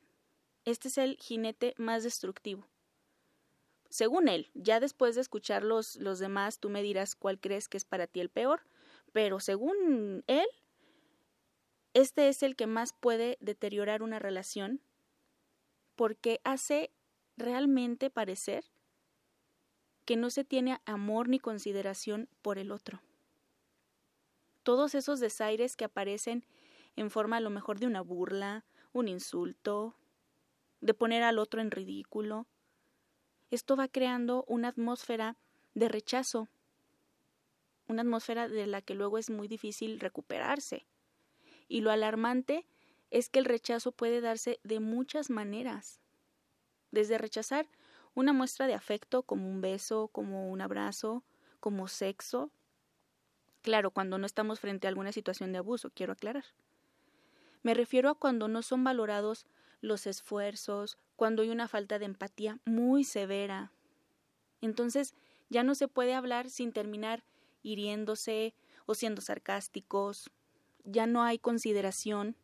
este 0.65 0.87
es 0.87 0.97
el 0.97 1.17
jinete 1.17 1.75
más 1.77 2.03
destructivo. 2.03 2.65
Según 3.91 4.29
él, 4.29 4.49
ya 4.53 4.79
después 4.79 5.15
de 5.15 5.21
escuchar 5.21 5.63
los, 5.63 5.97
los 5.97 6.17
demás, 6.17 6.59
tú 6.59 6.69
me 6.69 6.81
dirás 6.81 7.13
cuál 7.13 7.41
crees 7.41 7.67
que 7.67 7.75
es 7.75 7.83
para 7.83 8.07
ti 8.07 8.21
el 8.21 8.29
peor, 8.29 8.61
pero 9.11 9.41
según 9.41 10.23
él, 10.27 10.47
este 11.93 12.29
es 12.29 12.41
el 12.41 12.55
que 12.55 12.67
más 12.67 12.93
puede 12.93 13.37
deteriorar 13.41 14.01
una 14.01 14.17
relación 14.17 14.81
porque 15.97 16.39
hace 16.45 16.89
realmente 17.35 18.09
parecer 18.09 18.63
que 20.05 20.15
no 20.15 20.29
se 20.29 20.45
tiene 20.45 20.79
amor 20.85 21.27
ni 21.27 21.39
consideración 21.39 22.29
por 22.41 22.59
el 22.59 22.71
otro. 22.71 23.01
Todos 24.63 24.95
esos 24.95 25.19
desaires 25.19 25.75
que 25.75 25.83
aparecen 25.83 26.45
en 26.95 27.11
forma 27.11 27.37
a 27.37 27.41
lo 27.41 27.49
mejor 27.49 27.77
de 27.79 27.87
una 27.87 27.99
burla, 27.99 28.63
un 28.93 29.09
insulto, 29.09 29.97
de 30.79 30.93
poner 30.93 31.23
al 31.23 31.39
otro 31.39 31.59
en 31.59 31.71
ridículo. 31.71 32.47
Esto 33.51 33.75
va 33.75 33.89
creando 33.89 34.45
una 34.47 34.69
atmósfera 34.69 35.35
de 35.73 35.89
rechazo, 35.89 36.47
una 37.89 38.01
atmósfera 38.01 38.47
de 38.47 38.65
la 38.65 38.81
que 38.81 38.95
luego 38.95 39.17
es 39.17 39.29
muy 39.29 39.49
difícil 39.49 39.99
recuperarse. 39.99 40.85
Y 41.67 41.81
lo 41.81 41.91
alarmante 41.91 42.65
es 43.09 43.27
que 43.27 43.39
el 43.39 43.45
rechazo 43.45 43.91
puede 43.91 44.21
darse 44.21 44.61
de 44.63 44.79
muchas 44.79 45.29
maneras, 45.29 45.99
desde 46.91 47.17
rechazar 47.17 47.67
una 48.15 48.31
muestra 48.31 48.67
de 48.67 48.73
afecto 48.73 49.23
como 49.23 49.49
un 49.49 49.59
beso, 49.59 50.07
como 50.07 50.49
un 50.49 50.61
abrazo, 50.61 51.23
como 51.59 51.89
sexo. 51.89 52.51
Claro, 53.61 53.91
cuando 53.91 54.17
no 54.17 54.25
estamos 54.25 54.61
frente 54.61 54.87
a 54.87 54.89
alguna 54.89 55.11
situación 55.11 55.51
de 55.51 55.57
abuso, 55.57 55.91
quiero 55.93 56.13
aclarar. 56.13 56.45
Me 57.63 57.73
refiero 57.73 58.09
a 58.09 58.15
cuando 58.15 58.47
no 58.47 58.61
son 58.61 58.85
valorados 58.85 59.45
los 59.81 60.07
esfuerzos, 60.07 60.97
cuando 61.15 61.41
hay 61.41 61.49
una 61.49 61.67
falta 61.67 61.99
de 61.99 62.05
empatía 62.05 62.59
muy 62.65 63.03
severa. 63.03 63.71
Entonces 64.61 65.13
ya 65.49 65.63
no 65.63 65.75
se 65.75 65.87
puede 65.87 66.13
hablar 66.13 66.49
sin 66.49 66.71
terminar 66.71 67.23
hiriéndose 67.63 68.53
o 68.85 68.95
siendo 68.95 69.21
sarcásticos. 69.21 70.31
Ya 70.83 71.07
no 71.07 71.23
hay 71.23 71.37
consideración, 71.37 72.35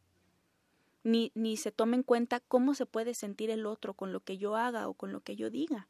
ni, 1.03 1.31
ni 1.35 1.57
se 1.57 1.71
toma 1.71 1.95
en 1.95 2.03
cuenta 2.03 2.39
cómo 2.39 2.73
se 2.73 2.85
puede 2.85 3.13
sentir 3.13 3.49
el 3.49 3.65
otro 3.65 3.93
con 3.93 4.11
lo 4.11 4.19
que 4.19 4.37
yo 4.37 4.55
haga 4.55 4.87
o 4.89 4.93
con 4.93 5.11
lo 5.11 5.21
que 5.21 5.35
yo 5.35 5.49
diga. 5.49 5.87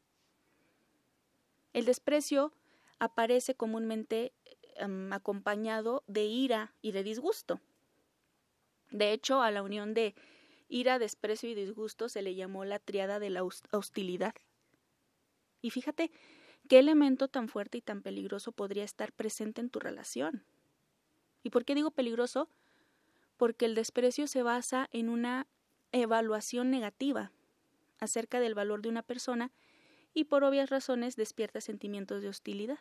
El 1.74 1.86
desprecio 1.86 2.54
aparece 3.00 3.56
comúnmente 3.56 4.34
em, 4.76 5.12
acompañado 5.14 6.04
de 6.08 6.26
ira 6.26 6.74
y 6.82 6.92
de 6.92 7.04
disgusto. 7.04 7.62
De 8.90 9.12
hecho, 9.12 9.42
a 9.42 9.52
la 9.52 9.62
unión 9.64 9.94
de 9.94 10.16
ira, 10.68 11.00
desprecio 11.00 11.50
y 11.50 11.56
disgusto 11.56 12.10
se 12.10 12.22
le 12.22 12.36
llamó 12.36 12.66
la 12.66 12.80
triada 12.80 13.20
de 13.20 13.30
la 13.30 13.44
hostilidad. 13.44 14.36
Y 15.62 15.72
fíjate 15.72 16.12
qué 16.68 16.80
elemento 16.80 17.28
tan 17.28 17.48
fuerte 17.48 17.78
y 17.78 17.82
tan 17.82 18.02
peligroso 18.02 18.52
podría 18.52 18.84
estar 18.84 19.12
presente 19.14 19.62
en 19.62 19.70
tu 19.70 19.80
relación. 19.80 20.44
¿Y 21.44 21.50
por 21.50 21.66
qué 21.66 21.76
digo 21.76 21.92
peligroso? 21.92 22.50
Porque 23.38 23.66
el 23.66 23.76
desprecio 23.76 24.28
se 24.28 24.44
basa 24.44 24.90
en 24.92 25.10
una 25.10 25.48
evaluación 25.92 26.70
negativa 26.70 27.32
acerca 28.00 28.40
del 28.40 28.56
valor 28.56 28.82
de 28.82 28.90
una 28.90 29.04
persona 29.04 29.52
y 30.14 30.26
por 30.26 30.44
obvias 30.44 30.70
razones 30.70 31.16
despierta 31.16 31.62
sentimientos 31.62 32.22
de 32.22 32.30
hostilidad. 32.30 32.80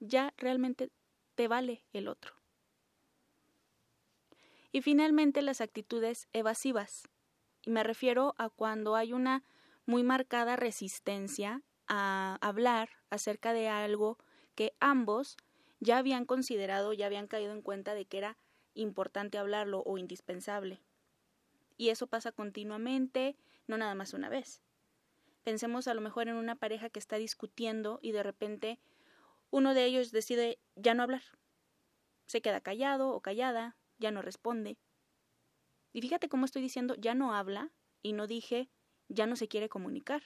Ya 0.00 0.32
realmente 0.36 0.90
te 1.34 1.48
vale 1.48 1.82
el 1.92 2.08
otro. 2.08 2.34
Y 4.76 4.82
finalmente 4.82 5.40
las 5.40 5.62
actitudes 5.62 6.28
evasivas. 6.34 7.08
Y 7.64 7.70
me 7.70 7.82
refiero 7.82 8.34
a 8.36 8.50
cuando 8.50 8.94
hay 8.94 9.14
una 9.14 9.42
muy 9.86 10.02
marcada 10.02 10.54
resistencia 10.54 11.62
a 11.88 12.36
hablar 12.42 12.90
acerca 13.08 13.54
de 13.54 13.70
algo 13.70 14.18
que 14.54 14.74
ambos 14.78 15.38
ya 15.80 15.96
habían 15.96 16.26
considerado, 16.26 16.92
ya 16.92 17.06
habían 17.06 17.26
caído 17.26 17.52
en 17.52 17.62
cuenta 17.62 17.94
de 17.94 18.04
que 18.04 18.18
era 18.18 18.36
importante 18.74 19.38
hablarlo 19.38 19.82
o 19.86 19.96
indispensable. 19.96 20.82
Y 21.78 21.88
eso 21.88 22.06
pasa 22.06 22.30
continuamente, 22.30 23.38
no 23.66 23.78
nada 23.78 23.94
más 23.94 24.12
una 24.12 24.28
vez. 24.28 24.60
Pensemos 25.42 25.88
a 25.88 25.94
lo 25.94 26.02
mejor 26.02 26.28
en 26.28 26.36
una 26.36 26.54
pareja 26.54 26.90
que 26.90 26.98
está 26.98 27.16
discutiendo 27.16 27.98
y 28.02 28.12
de 28.12 28.22
repente 28.22 28.78
uno 29.48 29.72
de 29.72 29.86
ellos 29.86 30.12
decide 30.12 30.58
ya 30.74 30.92
no 30.92 31.02
hablar. 31.02 31.22
Se 32.26 32.42
queda 32.42 32.60
callado 32.60 33.08
o 33.08 33.22
callada, 33.22 33.74
ya 33.98 34.10
no 34.10 34.22
responde. 34.22 34.78
Y 35.92 36.02
fíjate 36.02 36.28
cómo 36.28 36.44
estoy 36.44 36.62
diciendo, 36.62 36.94
ya 36.96 37.14
no 37.14 37.34
habla 37.34 37.70
y 38.02 38.12
no 38.12 38.26
dije, 38.26 38.68
ya 39.08 39.26
no 39.26 39.36
se 39.36 39.48
quiere 39.48 39.68
comunicar. 39.68 40.22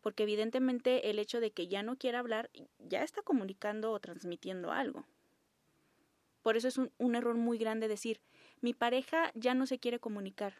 porque 0.00 0.24
evidentemente 0.24 1.10
el 1.10 1.20
hecho 1.20 1.40
de 1.40 1.52
que 1.52 1.68
ya 1.68 1.84
no 1.84 1.96
quiera 1.96 2.18
hablar 2.18 2.50
ya 2.78 3.04
está 3.04 3.22
comunicando 3.22 3.92
o 3.92 4.00
transmitiendo 4.00 4.72
algo. 4.72 5.06
Por 6.42 6.56
eso 6.56 6.66
es 6.66 6.76
un, 6.76 6.90
un, 6.98 7.14
error 7.14 7.36
muy 7.36 7.56
grande 7.56 7.86
decir, 7.86 8.20
mi 8.60 8.74
pareja 8.74 9.30
ya 9.34 9.54
no 9.54 9.64
se 9.64 9.78
quiere 9.78 10.00
comunicar. 10.00 10.54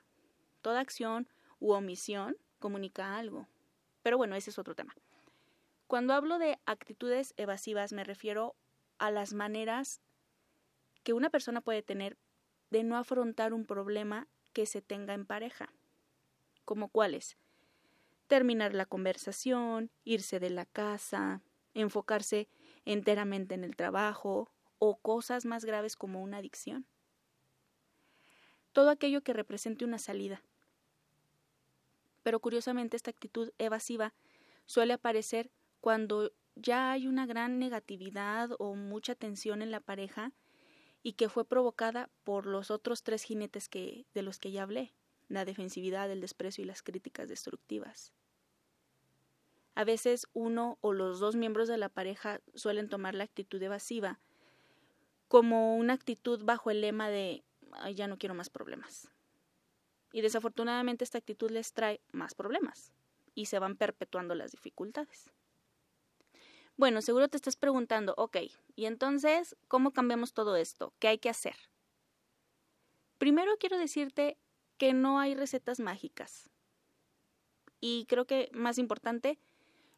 Toda 0.61 0.79
acción 0.79 1.27
u 1.59 1.73
omisión 1.73 2.37
comunica 2.61 3.19
algo. 3.19 3.49
Pero 4.05 4.17
bueno, 4.17 4.37
ese 4.37 4.51
es 4.51 4.59
otro 4.61 4.77
tema. 4.77 4.95
Cuando 5.89 6.15
hablo 6.15 6.39
de 6.39 6.59
actitudes 6.65 7.35
evasivas 7.37 7.93
me 7.93 8.05
refiero 8.05 8.55
a 8.99 9.11
las 9.11 9.35
maneras 9.35 10.01
que 11.03 11.13
una 11.13 11.31
persona 11.31 11.61
puede 11.61 11.83
tener 11.83 12.17
de 12.71 12.85
no 12.85 12.97
afrontar 12.97 13.53
un 13.53 13.67
problema 13.67 14.29
que 14.53 14.67
se 14.67 14.83
tenga 14.83 15.15
en 15.15 15.27
pareja. 15.27 15.73
¿Como 16.65 16.89
cuáles? 16.89 17.37
Terminar 18.29 18.75
la 18.75 18.87
conversación, 18.87 19.91
irse 20.05 20.41
de 20.41 20.51
la 20.51 20.65
casa, 20.65 21.43
enfocarse 21.75 22.49
enteramente 22.85 23.55
en 23.55 23.65
el 23.65 23.77
trabajo 23.77 24.51
o 24.79 24.97
cosas 24.97 25.45
más 25.45 25.65
graves 25.65 25.97
como 25.97 26.23
una 26.23 26.39
adicción. 26.39 26.87
Todo 28.73 28.91
aquello 28.91 29.23
que 29.23 29.33
represente 29.33 29.85
una 29.85 29.99
salida. 29.99 30.43
Pero 32.23 32.41
curiosamente 32.41 32.97
esta 32.97 33.11
actitud 33.11 33.53
evasiva 33.59 34.15
suele 34.65 34.95
aparecer 34.95 35.51
cuando 35.81 36.33
ya 36.55 36.93
hay 36.93 37.07
una 37.07 37.27
gran 37.27 37.59
negatividad 37.59 38.51
o 38.59 38.75
mucha 38.75 39.15
tensión 39.15 39.63
en 39.63 39.71
la 39.71 39.81
pareja 39.81 40.33
y 41.03 41.15
que 41.15 41.29
fue 41.29 41.45
provocada 41.45 42.11
por 42.25 42.47
los 42.47 42.71
otros 42.71 43.03
tres 43.03 43.23
jinetes 43.23 43.69
que, 43.69 44.07
de 44.15 44.23
los 44.23 44.39
que 44.39 44.53
ya 44.53 44.63
hablé, 44.63 44.93
la 45.29 45.45
defensividad, 45.45 46.11
el 46.11 46.21
desprecio 46.21 46.63
y 46.63 46.67
las 46.67 46.83
críticas 46.83 47.29
destructivas. 47.29 48.13
A 49.75 49.85
veces 49.85 50.27
uno 50.35 50.79
o 50.81 50.93
los 50.93 51.19
dos 51.19 51.35
miembros 51.35 51.67
de 51.67 51.79
la 51.79 51.89
pareja 51.89 52.41
suelen 52.55 52.89
tomar 52.89 53.15
la 53.15 53.25
actitud 53.25 53.63
evasiva 53.63 54.21
como 55.29 55.77
una 55.77 55.95
actitud 55.95 56.45
bajo 56.45 56.71
el 56.71 56.83
lema 56.83 57.09
de 57.09 57.43
ya 57.95 58.07
no 58.07 58.19
quiero 58.19 58.35
más 58.35 58.51
problemas. 58.51 59.11
Y 60.13 60.21
desafortunadamente 60.21 61.05
esta 61.05 61.17
actitud 61.17 61.51
les 61.51 61.73
trae 61.73 62.03
más 62.13 62.35
problemas 62.35 62.93
y 63.35 63.47
se 63.47 63.59
van 63.59 63.77
perpetuando 63.77 64.35
las 64.35 64.53
dificultades. 64.53 65.33
Bueno, 66.83 67.01
seguro 67.01 67.29
te 67.29 67.37
estás 67.37 67.55
preguntando, 67.55 68.13
ok, 68.17 68.39
¿y 68.75 68.87
entonces 68.87 69.55
cómo 69.69 69.93
cambiamos 69.93 70.33
todo 70.33 70.57
esto? 70.57 70.93
¿Qué 70.99 71.07
hay 71.07 71.19
que 71.19 71.29
hacer? 71.29 71.55
Primero 73.19 73.53
quiero 73.61 73.79
decirte 73.79 74.37
que 74.79 74.93
no 74.93 75.21
hay 75.21 75.37
recetas 75.37 75.79
mágicas. 75.79 76.51
Y 77.79 78.07
creo 78.07 78.25
que 78.25 78.51
más 78.53 78.79
importante, 78.79 79.39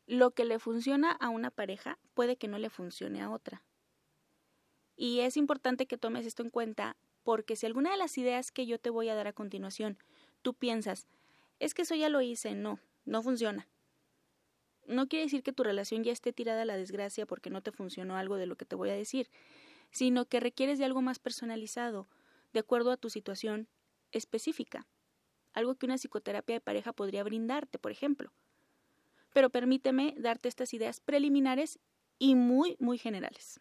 lo 0.07 0.33
que 0.33 0.45
le 0.45 0.59
funciona 0.59 1.13
a 1.13 1.31
una 1.31 1.51
pareja 1.51 1.99
puede 2.13 2.37
que 2.37 2.49
no 2.49 2.59
le 2.59 2.69
funcione 2.69 3.23
a 3.23 3.31
otra. 3.31 3.63
Y 4.95 5.21
es 5.21 5.39
importante 5.39 5.87
que 5.87 5.97
tomes 5.97 6.27
esto 6.27 6.43
en 6.43 6.51
cuenta 6.51 6.99
porque 7.23 7.57
si 7.57 7.65
alguna 7.65 7.93
de 7.93 7.97
las 7.97 8.19
ideas 8.19 8.53
que 8.53 8.67
yo 8.67 8.79
te 8.79 8.91
voy 8.91 9.09
a 9.09 9.15
dar 9.15 9.27
a 9.27 9.33
continuación 9.33 9.97
tú 10.43 10.53
piensas, 10.53 11.07
es 11.61 11.73
que 11.73 11.81
eso 11.81 11.95
ya 11.95 12.11
lo 12.11 12.21
hice, 12.21 12.55
no, 12.55 12.79
no 13.07 13.23
funciona 13.23 13.67
no 14.87 15.09
quiere 15.09 15.25
decir 15.25 15.43
que 15.43 15.53
tu 15.53 15.63
relación 15.63 16.05
ya 16.05 16.13
esté 16.13 16.33
tirada 16.33 16.63
a 16.63 16.67
la 16.67 16.77
desgracia 16.77 17.27
porque 17.27 17.51
no 17.51 17.63
te 17.63 17.73
funcionó 17.73 18.17
algo 18.17 18.37
de 18.37 18.47
lo 18.47 18.57
que 18.57 18.65
te 18.65 18.77
voy 18.77 18.91
a 18.91 18.95
decir, 18.95 19.31
sino 19.91 20.27
que 20.27 20.41
requieres 20.41 20.79
de 20.79 20.85
algo 20.85 21.03
más 21.03 21.19
personalizado, 21.19 22.09
de 22.53 22.61
acuerdo 22.61 22.91
a 22.91 22.97
tu 22.97 23.11
situación 23.11 23.69
específica, 24.13 24.87
algo 25.53 25.75
que 25.77 25.87
una 25.87 25.97
psicoterapia 25.99 26.57
de 26.57 26.61
pareja 26.61 26.93
podría 26.93 27.25
brindarte, 27.25 27.79
por 27.79 27.93
ejemplo. 27.93 28.33
Pero 29.33 29.51
permíteme 29.51 30.15
darte 30.19 30.49
estas 30.49 30.75
ideas 30.75 31.01
preliminares 31.01 31.79
y 32.19 32.35
muy, 32.35 32.77
muy 32.79 32.99
generales. 32.99 33.61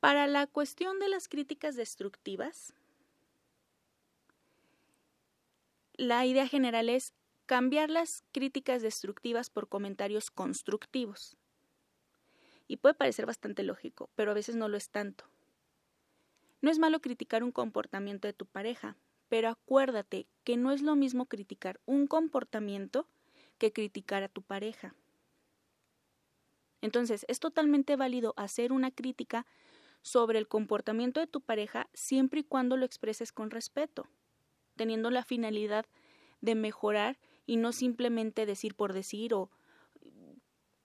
Para 0.00 0.26
la 0.26 0.46
cuestión 0.46 0.98
de 0.98 1.08
las 1.08 1.28
críticas 1.28 1.76
destructivas, 1.76 2.74
la 5.94 6.26
idea 6.26 6.46
general 6.46 6.88
es 6.88 7.14
cambiar 7.46 7.90
las 7.90 8.24
críticas 8.32 8.82
destructivas 8.82 9.50
por 9.50 9.68
comentarios 9.68 10.30
constructivos. 10.30 11.36
Y 12.66 12.78
puede 12.78 12.94
parecer 12.94 13.26
bastante 13.26 13.62
lógico, 13.62 14.08
pero 14.14 14.30
a 14.30 14.34
veces 14.34 14.56
no 14.56 14.68
lo 14.68 14.76
es 14.76 14.88
tanto. 14.90 15.26
No 16.62 16.70
es 16.70 16.78
malo 16.78 17.00
criticar 17.00 17.44
un 17.44 17.52
comportamiento 17.52 18.26
de 18.26 18.32
tu 18.32 18.46
pareja, 18.46 18.96
pero 19.28 19.48
acuérdate 19.48 20.26
que 20.44 20.56
no 20.56 20.72
es 20.72 20.80
lo 20.80 20.96
mismo 20.96 21.26
criticar 21.26 21.80
un 21.84 22.06
comportamiento 22.06 23.06
que 23.58 23.72
criticar 23.72 24.22
a 24.22 24.28
tu 24.28 24.42
pareja. 24.42 24.94
Entonces, 26.80 27.24
es 27.28 27.40
totalmente 27.40 27.96
válido 27.96 28.34
hacer 28.36 28.72
una 28.72 28.90
crítica 28.90 29.46
sobre 30.02 30.38
el 30.38 30.48
comportamiento 30.48 31.20
de 31.20 31.26
tu 31.26 31.40
pareja 31.40 31.88
siempre 31.94 32.40
y 32.40 32.44
cuando 32.44 32.76
lo 32.76 32.84
expreses 32.84 33.32
con 33.32 33.50
respeto, 33.50 34.06
teniendo 34.76 35.10
la 35.10 35.24
finalidad 35.24 35.86
de 36.42 36.54
mejorar 36.54 37.18
y 37.46 37.56
no 37.56 37.72
simplemente 37.72 38.46
decir 38.46 38.74
por 38.74 38.92
decir 38.92 39.34
o 39.34 39.50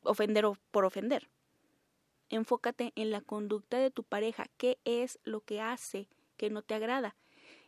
ofender 0.02 0.46
o 0.46 0.58
por 0.72 0.86
ofender. 0.86 1.30
Enfócate 2.30 2.94
en 2.96 3.12
la 3.12 3.22
conducta 3.22 3.80
de 3.80 3.92
tu 3.92 4.04
pareja, 4.04 4.48
qué 4.58 4.80
es 4.86 5.20
lo 5.24 5.42
que 5.42 5.62
hace 5.62 6.08
que 6.38 6.50
no 6.50 6.62
te 6.62 6.76
agrada 6.76 7.16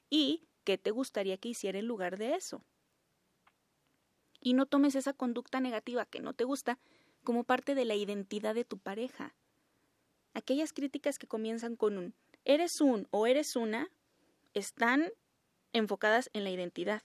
y 0.10 0.48
qué 0.64 0.78
te 0.78 0.92
gustaría 0.92 1.38
que 1.38 1.50
hiciera 1.50 1.80
en 1.80 1.88
lugar 1.88 2.18
de 2.18 2.36
eso. 2.36 2.64
Y 4.40 4.54
no 4.54 4.66
tomes 4.66 4.96
esa 4.96 5.14
conducta 5.14 5.60
negativa 5.60 6.06
que 6.06 6.20
no 6.20 6.34
te 6.34 6.44
gusta 6.44 6.80
como 7.24 7.44
parte 7.44 7.76
de 7.76 7.86
la 7.86 7.96
identidad 7.96 8.56
de 8.56 8.66
tu 8.66 8.78
pareja. 8.78 9.36
Aquellas 10.34 10.74
críticas 10.74 11.18
que 11.20 11.28
comienzan 11.28 11.76
con 11.76 11.98
un 11.98 12.16
eres 12.46 12.82
un 12.82 13.08
o 13.12 13.28
eres 13.28 13.56
una 13.56 13.90
están 14.54 15.12
enfocadas 15.74 16.30
en 16.34 16.44
la 16.44 16.50
identidad. 16.50 17.04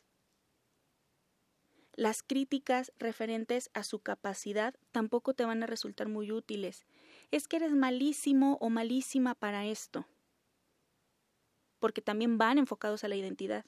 Las 1.96 2.22
críticas 2.22 2.92
referentes 2.98 3.70
a 3.72 3.82
su 3.82 4.00
capacidad 4.00 4.74
tampoco 4.92 5.32
te 5.32 5.46
van 5.46 5.62
a 5.62 5.66
resultar 5.66 6.08
muy 6.08 6.30
útiles. 6.30 6.86
Es 7.30 7.48
que 7.48 7.56
eres 7.56 7.72
malísimo 7.72 8.58
o 8.60 8.68
malísima 8.68 9.34
para 9.34 9.64
esto. 9.64 10.06
Porque 11.78 12.02
también 12.02 12.36
van 12.36 12.58
enfocados 12.58 13.02
a 13.02 13.08
la 13.08 13.16
identidad. 13.16 13.64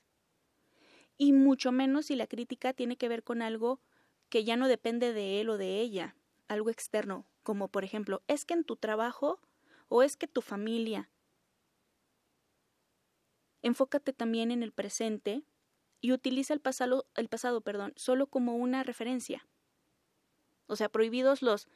Y 1.16 1.32
mucho 1.32 1.72
menos 1.72 2.06
si 2.06 2.16
la 2.16 2.26
crítica 2.26 2.74
tiene 2.74 2.98
que 2.98 3.08
ver 3.08 3.24
con 3.24 3.40
algo 3.40 3.80
que 4.28 4.44
ya 4.44 4.56
no 4.58 4.68
depende 4.68 5.14
de 5.14 5.40
él 5.40 5.48
o 5.48 5.56
de 5.56 5.80
ella, 5.80 6.14
algo 6.48 6.68
externo, 6.68 7.26
como 7.42 7.68
por 7.68 7.82
ejemplo, 7.82 8.22
es 8.28 8.44
que 8.44 8.52
en 8.52 8.64
tu 8.64 8.76
trabajo 8.76 9.40
o 9.88 10.02
es 10.02 10.18
que 10.18 10.28
tu 10.28 10.42
familia. 10.42 11.10
Enfócate 13.62 14.12
también 14.12 14.50
en 14.50 14.62
el 14.62 14.72
presente 14.72 15.44
y 16.00 16.12
utiliza 16.12 16.54
el 16.54 16.61
pasado, 16.61 17.06
el 17.14 17.28
pasado 17.28 17.61
perdón, 17.61 17.92
solo 17.96 18.26
como 18.26 18.56
una 18.56 18.82
referencia. 18.82 19.46
O 20.66 20.76
sea, 20.76 20.88
prohibidos 20.88 21.42
los 21.42 21.68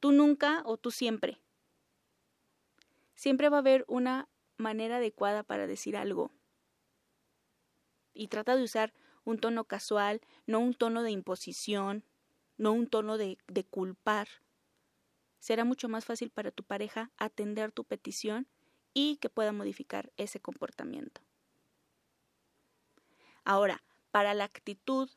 tú 0.00 0.12
nunca 0.12 0.62
o 0.64 0.76
tú 0.76 0.90
siempre. 0.90 1.38
Siempre 3.14 3.48
va 3.48 3.58
a 3.58 3.60
haber 3.60 3.84
una 3.86 4.28
manera 4.56 4.96
adecuada 4.96 5.42
para 5.42 5.66
decir 5.66 5.96
algo. 5.96 6.30
Y 8.12 8.28
trata 8.28 8.56
de 8.56 8.62
usar 8.62 8.92
un 9.24 9.38
tono 9.38 9.64
casual, 9.64 10.20
no 10.46 10.60
un 10.60 10.74
tono 10.74 11.02
de 11.02 11.10
imposición, 11.10 12.04
no 12.56 12.72
un 12.72 12.86
tono 12.86 13.18
de, 13.18 13.38
de 13.46 13.64
culpar. 13.64 14.28
Será 15.38 15.64
mucho 15.64 15.88
más 15.88 16.04
fácil 16.04 16.30
para 16.30 16.50
tu 16.50 16.64
pareja 16.64 17.10
atender 17.16 17.72
tu 17.72 17.84
petición 17.84 18.46
y 18.92 19.16
que 19.16 19.30
pueda 19.30 19.52
modificar 19.52 20.12
ese 20.16 20.40
comportamiento. 20.40 21.22
Ahora, 23.50 23.82
para 24.12 24.32
la 24.32 24.44
actitud 24.44 25.10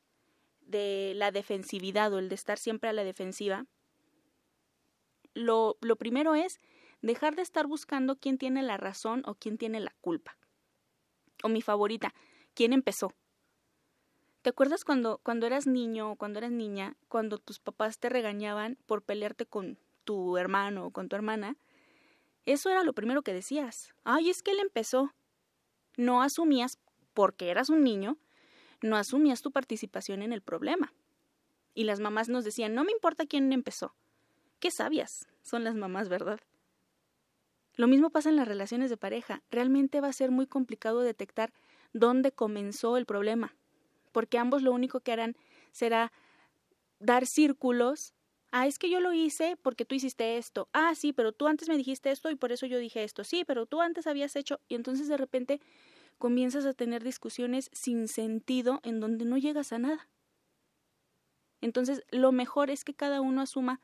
de 0.61 1.13
la 1.15 1.29
defensividad 1.29 2.11
o 2.11 2.17
el 2.17 2.29
de 2.29 2.35
estar 2.35 2.57
siempre 2.57 2.89
a 2.89 2.93
la 2.93 3.03
defensiva, 3.03 3.67
lo, 5.35 5.77
lo 5.81 5.97
primero 5.97 6.33
es 6.33 6.59
dejar 7.03 7.35
de 7.35 7.43
estar 7.43 7.67
buscando 7.67 8.15
quién 8.15 8.39
tiene 8.39 8.63
la 8.63 8.77
razón 8.77 9.21
o 9.27 9.35
quién 9.35 9.59
tiene 9.59 9.79
la 9.79 9.93
culpa. 10.01 10.35
O 11.43 11.47
mi 11.47 11.61
favorita, 11.61 12.15
quién 12.55 12.73
empezó. 12.73 13.13
¿Te 14.41 14.49
acuerdas 14.49 14.83
cuando, 14.83 15.19
cuando 15.21 15.45
eras 15.45 15.67
niño 15.67 16.13
o 16.13 16.15
cuando 16.15 16.39
eras 16.39 16.51
niña, 16.51 16.97
cuando 17.09 17.37
tus 17.37 17.59
papás 17.59 17.99
te 17.99 18.09
regañaban 18.09 18.79
por 18.87 19.03
pelearte 19.03 19.45
con 19.45 19.77
tu 20.05 20.37
hermano 20.37 20.87
o 20.87 20.89
con 20.89 21.07
tu 21.07 21.15
hermana? 21.15 21.55
Eso 22.47 22.71
era 22.71 22.83
lo 22.83 22.93
primero 22.93 23.21
que 23.21 23.31
decías. 23.31 23.93
Ay, 24.03 24.31
es 24.31 24.41
que 24.41 24.49
él 24.49 24.59
empezó. 24.59 25.13
No 25.97 26.23
asumías 26.23 26.79
porque 27.13 27.51
eras 27.51 27.69
un 27.69 27.83
niño, 27.83 28.17
no 28.83 28.97
asumías 28.97 29.41
tu 29.41 29.51
participación 29.51 30.21
en 30.21 30.33
el 30.33 30.41
problema. 30.41 30.93
Y 31.73 31.85
las 31.85 31.99
mamás 31.99 32.29
nos 32.29 32.43
decían, 32.43 32.75
no 32.75 32.83
me 32.83 32.91
importa 32.91 33.25
quién 33.25 33.51
empezó. 33.51 33.95
Qué 34.59 34.69
sabias 34.69 35.27
son 35.41 35.63
las 35.63 35.75
mamás, 35.75 36.09
¿verdad? 36.09 36.39
Lo 37.75 37.87
mismo 37.87 38.11
pasa 38.11 38.29
en 38.29 38.35
las 38.35 38.47
relaciones 38.47 38.89
de 38.89 38.97
pareja. 38.97 39.41
Realmente 39.49 39.99
va 39.99 40.09
a 40.09 40.13
ser 40.13 40.29
muy 40.29 40.45
complicado 40.45 40.99
detectar 40.99 41.51
dónde 41.91 42.31
comenzó 42.31 42.97
el 42.97 43.05
problema, 43.05 43.55
porque 44.11 44.37
ambos 44.37 44.61
lo 44.61 44.71
único 44.71 44.99
que 44.99 45.11
harán 45.11 45.35
será 45.71 46.11
dar 46.99 47.25
círculos. 47.25 48.13
Ah, 48.51 48.67
es 48.67 48.77
que 48.77 48.89
yo 48.89 48.99
lo 48.99 49.13
hice 49.13 49.57
porque 49.61 49.85
tú 49.85 49.95
hiciste 49.95 50.37
esto. 50.37 50.69
Ah, 50.73 50.93
sí, 50.93 51.13
pero 51.13 51.31
tú 51.31 51.47
antes 51.47 51.67
me 51.67 51.77
dijiste 51.77 52.11
esto 52.11 52.29
y 52.29 52.35
por 52.35 52.51
eso 52.51 52.67
yo 52.67 52.77
dije 52.77 53.03
esto. 53.03 53.23
Sí, 53.23 53.43
pero 53.45 53.65
tú 53.65 53.81
antes 53.81 54.05
habías 54.05 54.35
hecho. 54.35 54.59
Y 54.67 54.75
entonces 54.75 55.07
de 55.07 55.17
repente 55.17 55.59
comienzas 56.17 56.65
a 56.65 56.73
tener 56.73 57.03
discusiones 57.03 57.69
sin 57.73 58.07
sentido 58.07 58.79
en 58.83 58.99
donde 58.99 59.25
no 59.25 59.37
llegas 59.37 59.73
a 59.73 59.79
nada. 59.79 60.09
Entonces, 61.61 62.03
lo 62.11 62.31
mejor 62.31 62.69
es 62.69 62.83
que 62.83 62.93
cada 62.93 63.21
uno 63.21 63.41
asuma 63.41 63.79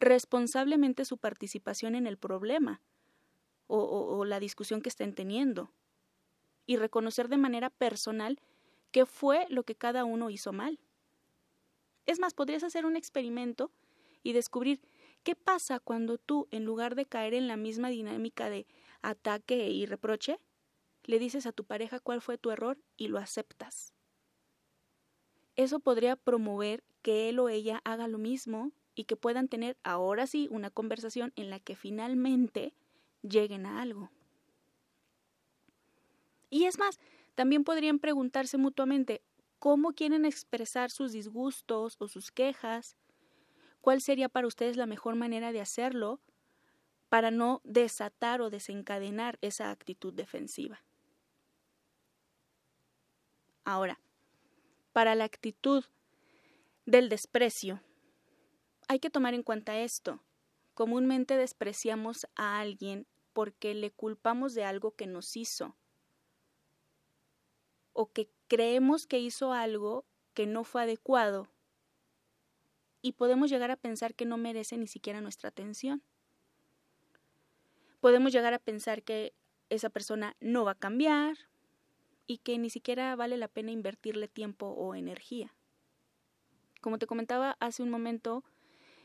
responsablemente 0.00 1.04
su 1.04 1.18
participación 1.18 1.94
en 1.94 2.06
el 2.06 2.16
problema 2.16 2.80
o, 3.66 4.24
la 4.24 4.40
discusión 4.40 4.80
que 4.82 4.88
estén 4.88 5.14
teniendo 5.14 5.70
y 6.66 6.76
reconocer 6.76 7.28
de 7.28 7.36
manera 7.36 7.70
personal 7.70 8.38
qué 8.90 9.06
fue 9.06 9.46
lo 9.50 9.64
que 9.64 9.74
cada 9.74 10.04
uno 10.04 10.30
hizo 10.30 10.52
mal. 10.52 10.78
Es 12.06 12.18
más, 12.20 12.34
podrías 12.34 12.64
hacer 12.64 12.86
un 12.86 12.96
experimento 12.96 13.70
y 14.22 14.32
descubrir 14.32 14.80
qué 15.22 15.34
pasa 15.34 15.80
cuando 15.80 16.18
tú, 16.18 16.48
en 16.50 16.64
lugar 16.64 16.94
de 16.94 17.06
caer 17.06 17.34
en 17.34 17.48
la 17.48 17.56
misma 17.56 17.88
dinámica 17.88 18.50
de 18.50 18.66
ataque 19.02 19.68
y 19.70 19.86
reproche, 19.86 20.38
le 21.04 21.18
dices 21.18 21.46
a 21.46 21.52
tu 21.52 21.64
pareja 21.64 22.00
cuál 22.00 22.20
fue 22.20 22.38
tu 22.38 22.50
error 22.50 22.78
y 22.96 23.08
lo 23.08 23.18
aceptas. 23.18 23.92
Eso 25.56 25.80
podría 25.80 26.16
promover 26.16 26.82
que 27.02 27.28
él 27.28 27.38
o 27.38 27.48
ella 27.48 27.80
haga 27.84 28.08
lo 28.08 28.18
mismo 28.18 28.72
y 28.94 29.04
que 29.04 29.16
puedan 29.16 29.48
tener 29.48 29.76
ahora 29.82 30.26
sí 30.26 30.48
una 30.50 30.70
conversación 30.70 31.32
en 31.36 31.50
la 31.50 31.60
que 31.60 31.76
finalmente 31.76 32.74
lleguen 33.22 33.66
a 33.66 33.82
algo. 33.82 34.10
Y 36.50 36.64
es 36.64 36.78
más, 36.78 36.98
también 37.34 37.64
podrían 37.64 37.98
preguntarse 37.98 38.58
mutuamente 38.58 39.22
cómo 39.58 39.92
quieren 39.92 40.24
expresar 40.24 40.90
sus 40.90 41.12
disgustos 41.12 41.96
o 41.98 42.08
sus 42.08 42.30
quejas, 42.30 42.96
cuál 43.80 44.00
sería 44.00 44.28
para 44.28 44.46
ustedes 44.46 44.76
la 44.76 44.86
mejor 44.86 45.16
manera 45.16 45.52
de 45.52 45.60
hacerlo 45.60 46.20
para 47.08 47.30
no 47.30 47.60
desatar 47.64 48.40
o 48.40 48.50
desencadenar 48.50 49.38
esa 49.40 49.70
actitud 49.70 50.12
defensiva. 50.12 50.82
Ahora, 53.64 54.00
para 54.92 55.14
la 55.14 55.24
actitud 55.24 55.84
del 56.86 57.08
desprecio, 57.08 57.80
hay 58.88 58.98
que 58.98 59.10
tomar 59.10 59.34
en 59.34 59.42
cuenta 59.42 59.78
esto. 59.78 60.20
Comúnmente 60.74 61.36
despreciamos 61.36 62.26
a 62.36 62.60
alguien 62.60 63.06
porque 63.32 63.74
le 63.74 63.90
culpamos 63.90 64.54
de 64.54 64.64
algo 64.64 64.94
que 64.94 65.06
nos 65.06 65.36
hizo 65.36 65.76
o 67.92 68.12
que 68.12 68.28
creemos 68.48 69.06
que 69.06 69.18
hizo 69.18 69.52
algo 69.52 70.04
que 70.34 70.46
no 70.46 70.64
fue 70.64 70.82
adecuado 70.82 71.48
y 73.00 73.12
podemos 73.12 73.50
llegar 73.50 73.70
a 73.70 73.76
pensar 73.76 74.14
que 74.14 74.24
no 74.24 74.36
merece 74.36 74.76
ni 74.76 74.86
siquiera 74.86 75.20
nuestra 75.20 75.48
atención. 75.48 76.02
Podemos 78.00 78.32
llegar 78.32 78.52
a 78.52 78.58
pensar 78.58 79.02
que 79.02 79.34
esa 79.70 79.90
persona 79.90 80.36
no 80.40 80.64
va 80.64 80.72
a 80.72 80.78
cambiar 80.78 81.36
y 82.26 82.38
que 82.38 82.58
ni 82.58 82.70
siquiera 82.70 83.14
vale 83.16 83.36
la 83.36 83.48
pena 83.48 83.70
invertirle 83.70 84.28
tiempo 84.28 84.66
o 84.66 84.94
energía. 84.94 85.54
Como 86.80 86.98
te 86.98 87.06
comentaba 87.06 87.56
hace 87.60 87.82
un 87.82 87.90
momento, 87.90 88.44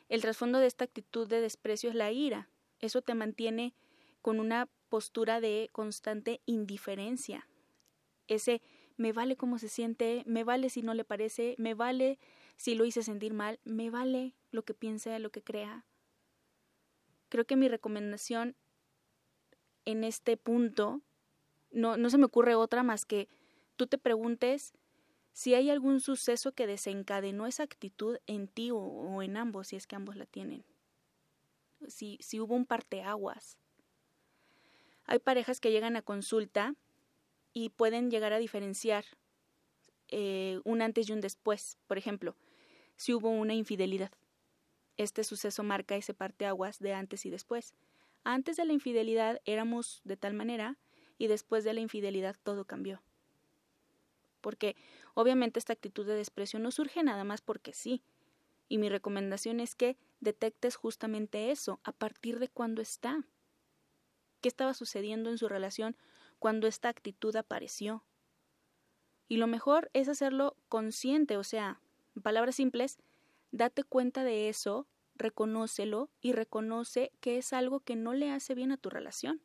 el 0.10 0.22
trasfondo 0.22 0.60
de 0.60 0.68
esta 0.68 0.86
actitud 0.86 1.28
de 1.28 1.42
desprecio 1.42 1.90
es 1.90 1.96
la 1.96 2.12
ira. 2.12 2.50
Eso 2.80 3.02
te 3.02 3.14
mantiene 3.14 3.74
con 4.22 4.40
una 4.40 4.68
postura 4.90 5.40
de 5.40 5.70
constante 5.72 6.42
indiferencia. 6.46 7.48
Ese 8.28 8.62
me 8.98 9.14
vale 9.14 9.38
cómo 9.38 9.60
se 9.60 9.70
siente, 9.70 10.24
me 10.26 10.44
vale 10.44 10.70
si 10.70 10.82
no 10.82 10.94
le 10.94 11.06
parece, 11.06 11.56
me 11.58 11.74
vale 11.74 12.20
si 12.58 12.76
lo 12.76 12.84
hice 12.84 13.02
sentir 13.02 13.34
mal, 13.34 13.60
me 13.64 13.90
vale 13.90 14.34
lo 14.52 14.64
que 14.64 14.74
piense, 14.74 15.18
lo 15.20 15.32
que 15.32 15.42
crea. 15.42 15.86
Creo 17.30 17.46
que 17.46 17.56
mi 17.56 17.70
recomendación 17.70 18.56
en 19.86 20.04
este 20.04 20.36
punto 20.36 21.02
no, 21.72 21.98
no 21.98 22.10
se 22.10 22.18
me 22.18 22.26
ocurre 22.26 22.56
otra 22.56 22.84
más 22.84 23.06
que 23.06 23.28
tú 23.76 23.88
te 23.88 23.98
preguntes 23.98 24.74
si 25.34 25.54
hay 25.54 25.70
algún 25.70 26.02
suceso 26.02 26.52
que 26.52 26.68
desencadenó 26.68 27.48
esa 27.48 27.64
actitud 27.64 28.18
en 28.28 28.48
ti 28.48 28.72
o, 28.74 29.22
en 29.22 29.38
ambos, 29.38 29.70
si 29.70 29.76
es 29.78 29.88
que 29.88 29.96
ambos 29.96 30.16
la 30.16 30.26
tienen. 30.26 30.66
Si, 31.88 32.18
si 32.22 32.40
hubo 32.40 32.56
un 32.56 32.66
parteaguas. 32.66 33.58
Hay 35.06 35.20
parejas 35.20 35.62
que 35.62 35.72
llegan 35.72 35.96
a 35.96 36.02
consulta 36.02 36.76
y 37.54 37.70
pueden 37.70 38.12
llegar 38.12 38.34
a 38.34 38.38
diferenciar 38.38 39.06
eh, 40.10 40.60
un 40.66 40.82
antes 40.82 41.08
y 41.08 41.14
un 41.14 41.22
después. 41.22 41.78
Por 41.88 41.98
ejemplo, 41.98 42.36
si 42.98 43.14
hubo 43.14 43.30
una 43.30 43.54
infidelidad. 43.54 44.12
Este 44.98 45.24
suceso 45.24 45.64
marca 45.64 45.96
ese 45.96 46.14
parteaguas 46.14 46.80
de 46.80 46.94
antes 46.94 47.26
y 47.26 47.30
después. 47.30 47.74
Antes 48.26 48.58
de 48.58 48.66
la 48.66 48.74
infidelidad 48.74 49.40
éramos 49.46 50.02
de 50.04 50.18
tal 50.18 50.34
manera 50.34 50.78
y 51.20 51.28
después 51.28 51.64
de 51.64 51.74
la 51.74 51.82
infidelidad 51.82 52.36
todo 52.44 52.66
cambió 52.66 53.04
porque 54.40 54.76
obviamente 55.14 55.60
esta 55.60 55.74
actitud 55.74 56.06
de 56.06 56.16
desprecio 56.16 56.60
no 56.60 56.72
surge 56.72 57.04
nada 57.04 57.24
más 57.24 57.42
porque 57.42 57.74
sí. 57.74 58.04
Y 58.68 58.78
mi 58.78 58.90
recomendación 58.90 59.60
es 59.60 59.76
que 59.76 59.98
detectes 60.20 60.76
justamente 60.76 61.52
eso, 61.52 61.80
a 61.84 61.92
partir 61.92 62.40
de 62.40 62.50
cuándo 62.50 62.82
está. 62.82 63.24
¿Qué 64.42 64.48
estaba 64.48 64.74
sucediendo 64.74 65.30
en 65.30 65.38
su 65.38 65.50
relación 65.50 65.98
cuando 66.38 66.68
esta 66.68 66.90
actitud 66.90 67.36
apareció? 67.36 68.04
Y 69.28 69.38
lo 69.38 69.48
mejor 69.48 69.90
es 69.94 70.08
hacerlo 70.08 70.56
consciente, 70.70 71.38
o 71.38 71.44
sea, 71.44 71.82
en 72.16 72.22
palabras 72.22 72.56
simples, 72.56 72.98
date 73.52 73.84
cuenta 73.84 74.24
de 74.24 74.50
eso, 74.50 74.88
reconócelo 75.16 76.10
y 76.22 76.32
reconoce 76.32 77.12
que 77.20 77.38
es 77.38 77.54
algo 77.54 77.82
que 77.82 77.96
no 77.96 78.14
le 78.14 78.32
hace 78.32 78.56
bien 78.56 78.72
a 78.72 78.78
tu 78.78 78.90
relación. 78.90 79.42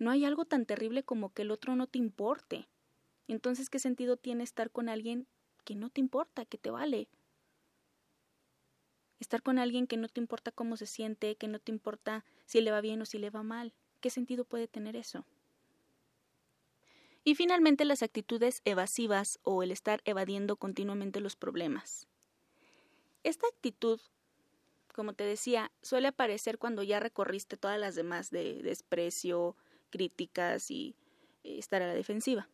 No 0.00 0.10
hay 0.10 0.24
algo 0.24 0.46
tan 0.46 0.64
terrible 0.64 1.02
como 1.02 1.34
que 1.34 1.42
el 1.42 1.50
otro 1.50 1.76
no 1.76 1.86
te 1.86 1.98
importe. 1.98 2.66
Entonces, 3.28 3.68
¿qué 3.68 3.78
sentido 3.78 4.16
tiene 4.16 4.42
estar 4.42 4.70
con 4.70 4.88
alguien 4.88 5.28
que 5.66 5.74
no 5.74 5.90
te 5.90 6.00
importa, 6.00 6.46
que 6.46 6.56
te 6.56 6.70
vale? 6.70 7.06
Estar 9.18 9.42
con 9.42 9.58
alguien 9.58 9.86
que 9.86 9.98
no 9.98 10.08
te 10.08 10.18
importa 10.18 10.52
cómo 10.52 10.78
se 10.78 10.86
siente, 10.86 11.36
que 11.36 11.48
no 11.48 11.58
te 11.58 11.70
importa 11.70 12.24
si 12.46 12.62
le 12.62 12.70
va 12.70 12.80
bien 12.80 13.02
o 13.02 13.04
si 13.04 13.18
le 13.18 13.28
va 13.28 13.42
mal. 13.42 13.74
¿Qué 14.00 14.08
sentido 14.08 14.46
puede 14.46 14.68
tener 14.68 14.96
eso? 14.96 15.26
Y 17.22 17.34
finalmente 17.34 17.84
las 17.84 18.02
actitudes 18.02 18.62
evasivas 18.64 19.38
o 19.42 19.62
el 19.62 19.70
estar 19.70 20.00
evadiendo 20.06 20.56
continuamente 20.56 21.20
los 21.20 21.36
problemas. 21.36 22.08
Esta 23.22 23.46
actitud, 23.48 24.00
como 24.94 25.12
te 25.12 25.24
decía, 25.24 25.70
suele 25.82 26.08
aparecer 26.08 26.56
cuando 26.56 26.82
ya 26.82 27.00
recorriste 27.00 27.58
todas 27.58 27.78
las 27.78 27.94
demás 27.94 28.30
de 28.30 28.62
desprecio, 28.62 29.56
críticas 29.90 30.70
y 30.70 30.94
eh, 31.44 31.58
estar 31.58 31.82
a 31.82 31.88
la 31.88 31.94
defensiva. 31.94 32.48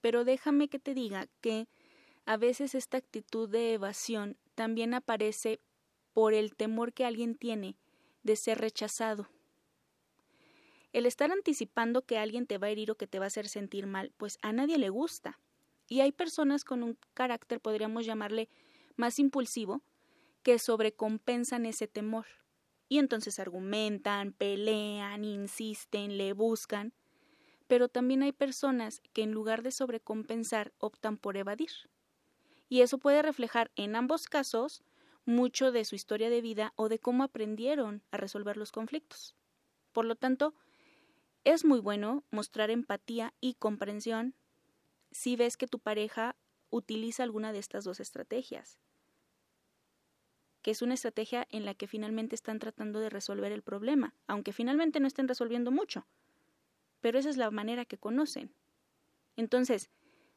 Pero 0.00 0.24
déjame 0.24 0.68
que 0.68 0.78
te 0.78 0.94
diga 0.94 1.28
que 1.40 1.68
a 2.26 2.36
veces 2.36 2.74
esta 2.74 2.96
actitud 2.96 3.48
de 3.48 3.74
evasión 3.74 4.36
también 4.54 4.94
aparece 4.94 5.60
por 6.12 6.34
el 6.34 6.54
temor 6.54 6.92
que 6.92 7.04
alguien 7.04 7.34
tiene 7.34 7.76
de 8.22 8.36
ser 8.36 8.58
rechazado. 8.58 9.28
El 10.92 11.06
estar 11.06 11.30
anticipando 11.30 12.02
que 12.02 12.18
alguien 12.18 12.46
te 12.46 12.58
va 12.58 12.66
a 12.66 12.70
herir 12.70 12.90
o 12.90 12.96
que 12.96 13.06
te 13.06 13.18
va 13.18 13.26
a 13.26 13.28
hacer 13.28 13.48
sentir 13.48 13.86
mal, 13.86 14.12
pues 14.16 14.38
a 14.42 14.52
nadie 14.52 14.76
le 14.78 14.90
gusta. 14.90 15.38
Y 15.88 16.00
hay 16.00 16.12
personas 16.12 16.64
con 16.64 16.82
un 16.82 16.98
carácter, 17.14 17.60
podríamos 17.60 18.06
llamarle, 18.06 18.48
más 18.96 19.18
impulsivo, 19.18 19.82
que 20.42 20.58
sobrecompensan 20.58 21.66
ese 21.66 21.86
temor. 21.86 22.26
Y 22.90 22.98
entonces 22.98 23.38
argumentan, 23.38 24.32
pelean, 24.32 25.24
insisten, 25.24 26.18
le 26.18 26.32
buscan, 26.32 26.92
pero 27.68 27.88
también 27.88 28.24
hay 28.24 28.32
personas 28.32 29.00
que 29.12 29.22
en 29.22 29.30
lugar 29.30 29.62
de 29.62 29.70
sobrecompensar 29.70 30.72
optan 30.78 31.16
por 31.16 31.36
evadir. 31.36 31.70
Y 32.68 32.80
eso 32.80 32.98
puede 32.98 33.22
reflejar 33.22 33.70
en 33.76 33.94
ambos 33.94 34.26
casos 34.26 34.82
mucho 35.24 35.70
de 35.70 35.84
su 35.84 35.94
historia 35.94 36.30
de 36.30 36.40
vida 36.40 36.72
o 36.74 36.88
de 36.88 36.98
cómo 36.98 37.22
aprendieron 37.22 38.02
a 38.10 38.16
resolver 38.16 38.56
los 38.56 38.72
conflictos. 38.72 39.36
Por 39.92 40.04
lo 40.04 40.16
tanto, 40.16 40.52
es 41.44 41.64
muy 41.64 41.78
bueno 41.78 42.24
mostrar 42.32 42.70
empatía 42.70 43.34
y 43.40 43.54
comprensión 43.54 44.34
si 45.12 45.36
ves 45.36 45.56
que 45.56 45.68
tu 45.68 45.78
pareja 45.78 46.34
utiliza 46.70 47.22
alguna 47.22 47.52
de 47.52 47.60
estas 47.60 47.84
dos 47.84 48.00
estrategias, 48.00 48.80
que 50.62 50.70
es 50.70 50.82
una 50.82 50.94
estrategia 50.94 51.46
en 51.50 51.64
la 51.64 51.74
que 51.74 51.86
finalmente 51.86 52.34
están 52.34 52.58
tratando 52.58 53.00
de 53.00 53.10
resolver 53.10 53.52
el 53.52 53.62
problema, 53.62 54.14
aunque 54.26 54.52
finalmente 54.52 55.00
no 55.00 55.06
estén 55.06 55.28
resolviendo 55.28 55.70
mucho 55.70 56.06
pero 57.00 57.18
esa 57.18 57.30
es 57.30 57.36
la 57.36 57.50
manera 57.50 57.84
que 57.84 57.98
conocen. 57.98 58.54
Entonces, 59.36 59.90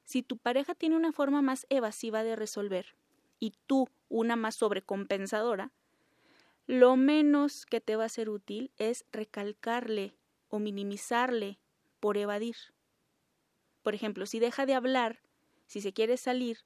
si 0.04 0.24
tu 0.24 0.38
pareja 0.38 0.76
tiene 0.76 0.96
una 0.96 1.12
forma 1.12 1.42
más 1.42 1.66
evasiva 1.70 2.24
de 2.24 2.36
resolver 2.36 2.96
y 3.40 3.54
tú 3.68 3.90
una 4.10 4.36
más 4.36 4.56
sobrecompensadora, 4.56 5.72
lo 6.66 6.96
menos 6.96 7.66
que 7.66 7.82
te 7.82 7.96
va 7.96 8.06
a 8.06 8.10
ser 8.10 8.30
útil 8.30 8.72
es 8.78 9.06
recalcarle 9.12 10.16
o 10.48 10.60
minimizarle 10.60 11.60
por 12.00 12.18
evadir. 12.18 12.56
Por 13.82 13.96
ejemplo, 13.96 14.26
si 14.26 14.40
deja 14.40 14.66
de 14.66 14.76
hablar, 14.76 15.22
si 15.66 15.82
se 15.82 15.94
quiere 15.94 16.16
salir, 16.16 16.60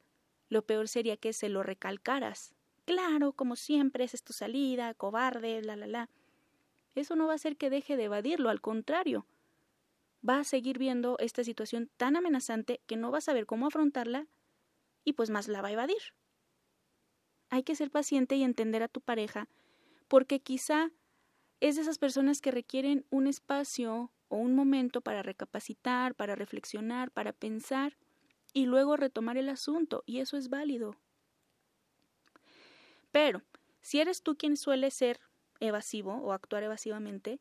lo 0.50 0.66
peor 0.66 0.88
sería 0.88 1.18
que 1.18 1.34
se 1.34 1.50
lo 1.50 1.64
recalcaras 1.64 2.56
claro, 2.88 3.34
como 3.34 3.56
siempre, 3.56 4.06
esa 4.06 4.16
es 4.16 4.24
tu 4.24 4.34
salida, 4.34 4.94
cobarde, 4.96 5.62
la, 5.62 5.76
la, 5.76 5.86
la. 5.86 6.10
Eso 6.96 7.16
no 7.16 7.28
va 7.28 7.34
a 7.34 7.36
hacer 7.36 7.58
que 7.58 7.70
deje 7.70 7.98
de 7.98 8.06
evadirlo, 8.06 8.50
al 8.50 8.62
contrario. 8.62 9.28
Va 10.28 10.40
a 10.40 10.44
seguir 10.44 10.80
viendo 10.80 11.18
esta 11.20 11.44
situación 11.44 11.92
tan 11.98 12.16
amenazante 12.16 12.82
que 12.88 12.96
no 12.96 13.12
va 13.12 13.20
a 13.20 13.22
saber 13.22 13.46
cómo 13.46 13.68
afrontarla 13.68 14.26
y 15.04 15.14
pues 15.14 15.30
más 15.30 15.48
la 15.48 15.62
va 15.62 15.68
a 15.68 15.74
evadir. 15.74 16.02
Hay 17.50 17.64
que 17.64 17.76
ser 17.76 17.92
paciente 17.92 18.36
y 18.36 18.44
entender 18.44 18.82
a 18.82 18.88
tu 18.88 19.02
pareja 19.02 19.48
porque 20.08 20.40
quizá 20.40 20.90
es 21.60 21.76
de 21.76 21.82
esas 21.82 21.98
personas 21.98 22.42
que 22.42 22.52
requieren 22.52 23.06
un 23.10 23.28
espacio 23.28 24.12
o 24.30 24.38
un 24.38 24.56
momento 24.56 25.02
para 25.02 25.24
recapacitar, 25.24 26.16
para 26.16 26.36
reflexionar, 26.36 27.12
para 27.12 27.34
pensar 27.34 27.98
y 28.54 28.66
luego 28.66 28.96
retomar 28.98 29.38
el 29.38 29.50
asunto, 29.50 30.04
y 30.06 30.20
eso 30.20 30.38
es 30.38 30.50
válido. 30.50 30.98
Pero, 33.18 33.42
si 33.82 34.00
eres 34.00 34.22
tú 34.22 34.38
quien 34.38 34.56
suele 34.58 34.92
ser 34.92 35.20
evasivo 35.60 36.18
o 36.18 36.34
actuar 36.34 36.62
evasivamente, 36.62 37.40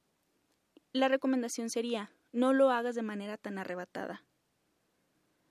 la 0.94 1.08
recomendación 1.08 1.68
sería 1.68 2.10
no 2.32 2.54
lo 2.54 2.70
hagas 2.70 2.94
de 2.94 3.02
manera 3.02 3.36
tan 3.36 3.58
arrebatada. 3.58 4.24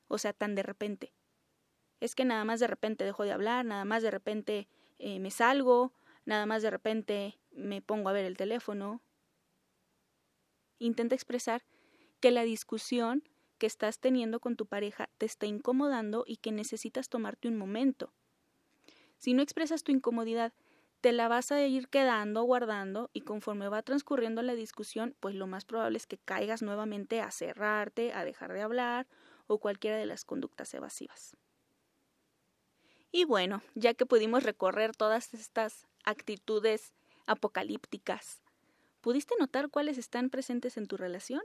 O 0.08 0.18
sea, 0.18 0.34
tan 0.34 0.56
de 0.56 0.64
repente. 0.64 1.14
Es 2.00 2.16
que 2.16 2.26
nada 2.26 2.44
más 2.44 2.60
de 2.60 2.66
repente 2.66 3.04
dejo 3.04 3.24
de 3.24 3.34
hablar, 3.34 3.66
nada 3.66 3.86
más 3.86 4.02
de 4.02 4.10
repente 4.10 4.68
eh, 4.98 5.20
me 5.20 5.30
salgo, 5.30 5.94
nada 6.26 6.48
más 6.48 6.64
de 6.64 6.72
repente 6.72 7.38
me 7.52 7.84
pongo 7.84 8.10
a 8.10 8.14
ver 8.14 8.26
el 8.26 8.36
teléfono. 8.36 9.04
Intenta 10.80 11.14
expresar 11.14 11.64
que 12.20 12.32
la 12.32 12.42
discusión 12.42 13.30
que 13.60 13.68
estás 13.68 14.00
teniendo 14.00 14.40
con 14.40 14.56
tu 14.56 14.66
pareja 14.66 15.08
te 15.20 15.28
está 15.28 15.46
incomodando 15.46 16.24
y 16.26 16.38
que 16.38 16.52
necesitas 16.52 17.10
tomarte 17.10 17.48
un 17.48 17.58
momento. 17.58 18.12
Si 19.26 19.34
no 19.34 19.42
expresas 19.42 19.82
tu 19.84 19.92
incomodidad, 19.92 20.54
te 21.02 21.12
la 21.12 21.28
vas 21.28 21.52
a 21.52 21.66
ir 21.66 21.88
quedando, 21.88 22.44
guardando, 22.44 23.10
y 23.12 23.22
conforme 23.22 23.70
va 23.70 23.82
transcurriendo 23.82 24.44
la 24.44 24.54
discusión, 24.54 25.16
pues 25.20 25.34
lo 25.34 25.48
más 25.48 25.66
probable 25.66 25.98
es 25.98 26.06
que 26.06 26.20
caigas 26.20 26.62
nuevamente 26.62 27.22
a 27.22 27.32
cerrarte, 27.32 28.14
a 28.14 28.24
dejar 28.24 28.54
de 28.54 28.62
hablar 28.62 29.08
o 29.48 29.58
cualquiera 29.58 29.98
de 29.98 30.06
las 30.06 30.26
conductas 30.26 30.72
evasivas. 30.76 31.36
Y 33.12 33.26
bueno, 33.26 33.64
ya 33.74 33.96
que 33.96 34.06
pudimos 34.06 34.44
recorrer 34.44 34.96
todas 34.96 35.34
estas 35.34 35.88
actitudes 36.04 36.94
apocalípticas, 37.26 38.44
¿pudiste 39.02 39.34
notar 39.40 39.72
cuáles 39.72 39.98
están 39.98 40.30
presentes 40.30 40.78
en 40.78 40.86
tu 40.86 40.98
relación? 40.98 41.42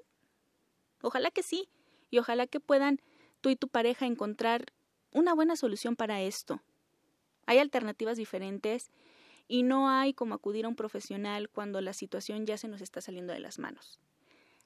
Ojalá 1.00 1.30
que 1.30 1.42
sí, 1.42 1.70
y 2.10 2.18
ojalá 2.18 2.46
que 2.46 2.60
puedan 2.60 3.00
tú 3.40 3.48
y 3.48 3.56
tu 3.56 3.68
pareja 3.68 4.04
encontrar 4.04 4.66
una 5.12 5.32
buena 5.32 5.56
solución 5.56 5.96
para 5.96 6.20
esto. 6.20 6.60
Hay 7.46 7.58
alternativas 7.58 8.16
diferentes 8.16 8.90
y 9.48 9.62
no 9.62 9.90
hay 9.90 10.14
como 10.14 10.34
acudir 10.34 10.64
a 10.64 10.68
un 10.68 10.76
profesional 10.76 11.48
cuando 11.48 11.80
la 11.80 11.92
situación 11.92 12.46
ya 12.46 12.56
se 12.56 12.68
nos 12.68 12.80
está 12.80 13.00
saliendo 13.00 13.32
de 13.32 13.40
las 13.40 13.58
manos. 13.58 13.98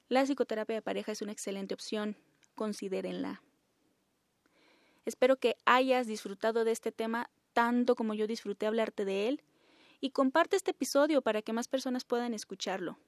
La 0.09 0.23
psicoterapia 0.23 0.75
de 0.75 0.81
pareja 0.83 1.11
es 1.11 1.21
una 1.23 1.31
excelente 1.31 1.73
opción, 1.73 2.15
considérenla. 2.53 3.41
Espero 5.05 5.37
que 5.37 5.55
hayas 5.65 6.05
disfrutado 6.07 6.63
de 6.63 6.71
este 6.71 6.91
tema 6.91 7.29
tanto 7.53 7.95
como 7.95 8.13
yo 8.13 8.27
disfruté 8.27 8.67
hablarte 8.67 9.05
de 9.05 9.27
él 9.27 9.41
y 10.01 10.11
comparte 10.11 10.55
este 10.55 10.71
episodio 10.71 11.21
para 11.21 11.41
que 11.41 11.53
más 11.53 11.67
personas 11.67 12.03
puedan 12.03 12.33
escucharlo. 12.33 12.99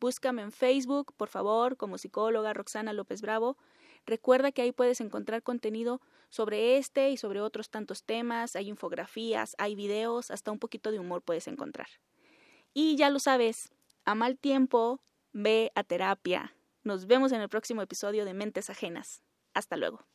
Búscame 0.00 0.42
en 0.42 0.50
Facebook, 0.50 1.12
por 1.16 1.28
favor, 1.28 1.76
como 1.76 1.98
psicóloga 1.98 2.54
Roxana 2.54 2.92
López 2.92 3.20
Bravo. 3.20 3.58
Recuerda 4.06 4.50
que 4.50 4.62
ahí 4.62 4.72
puedes 4.72 5.00
encontrar 5.00 5.42
contenido 5.42 6.00
sobre 6.30 6.78
este 6.78 7.10
y 7.10 7.16
sobre 7.16 7.40
otros 7.40 7.70
tantos 7.70 8.04
temas, 8.04 8.56
hay 8.56 8.68
infografías, 8.68 9.54
hay 9.58 9.74
videos, 9.74 10.30
hasta 10.30 10.50
un 10.50 10.58
poquito 10.58 10.90
de 10.90 10.98
humor 10.98 11.22
puedes 11.22 11.46
encontrar. 11.48 11.88
Y 12.72 12.96
ya 12.96 13.10
lo 13.10 13.18
sabes, 13.18 13.70
a 14.04 14.14
mal 14.14 14.38
tiempo, 14.38 15.02
ve 15.32 15.72
a 15.74 15.84
terapia. 15.84 16.56
Nos 16.82 17.06
vemos 17.06 17.32
en 17.32 17.40
el 17.40 17.48
próximo 17.48 17.82
episodio 17.82 18.24
de 18.24 18.32
Mentes 18.32 18.70
Ajenas. 18.70 19.22
Hasta 19.52 19.76
luego. 19.76 20.06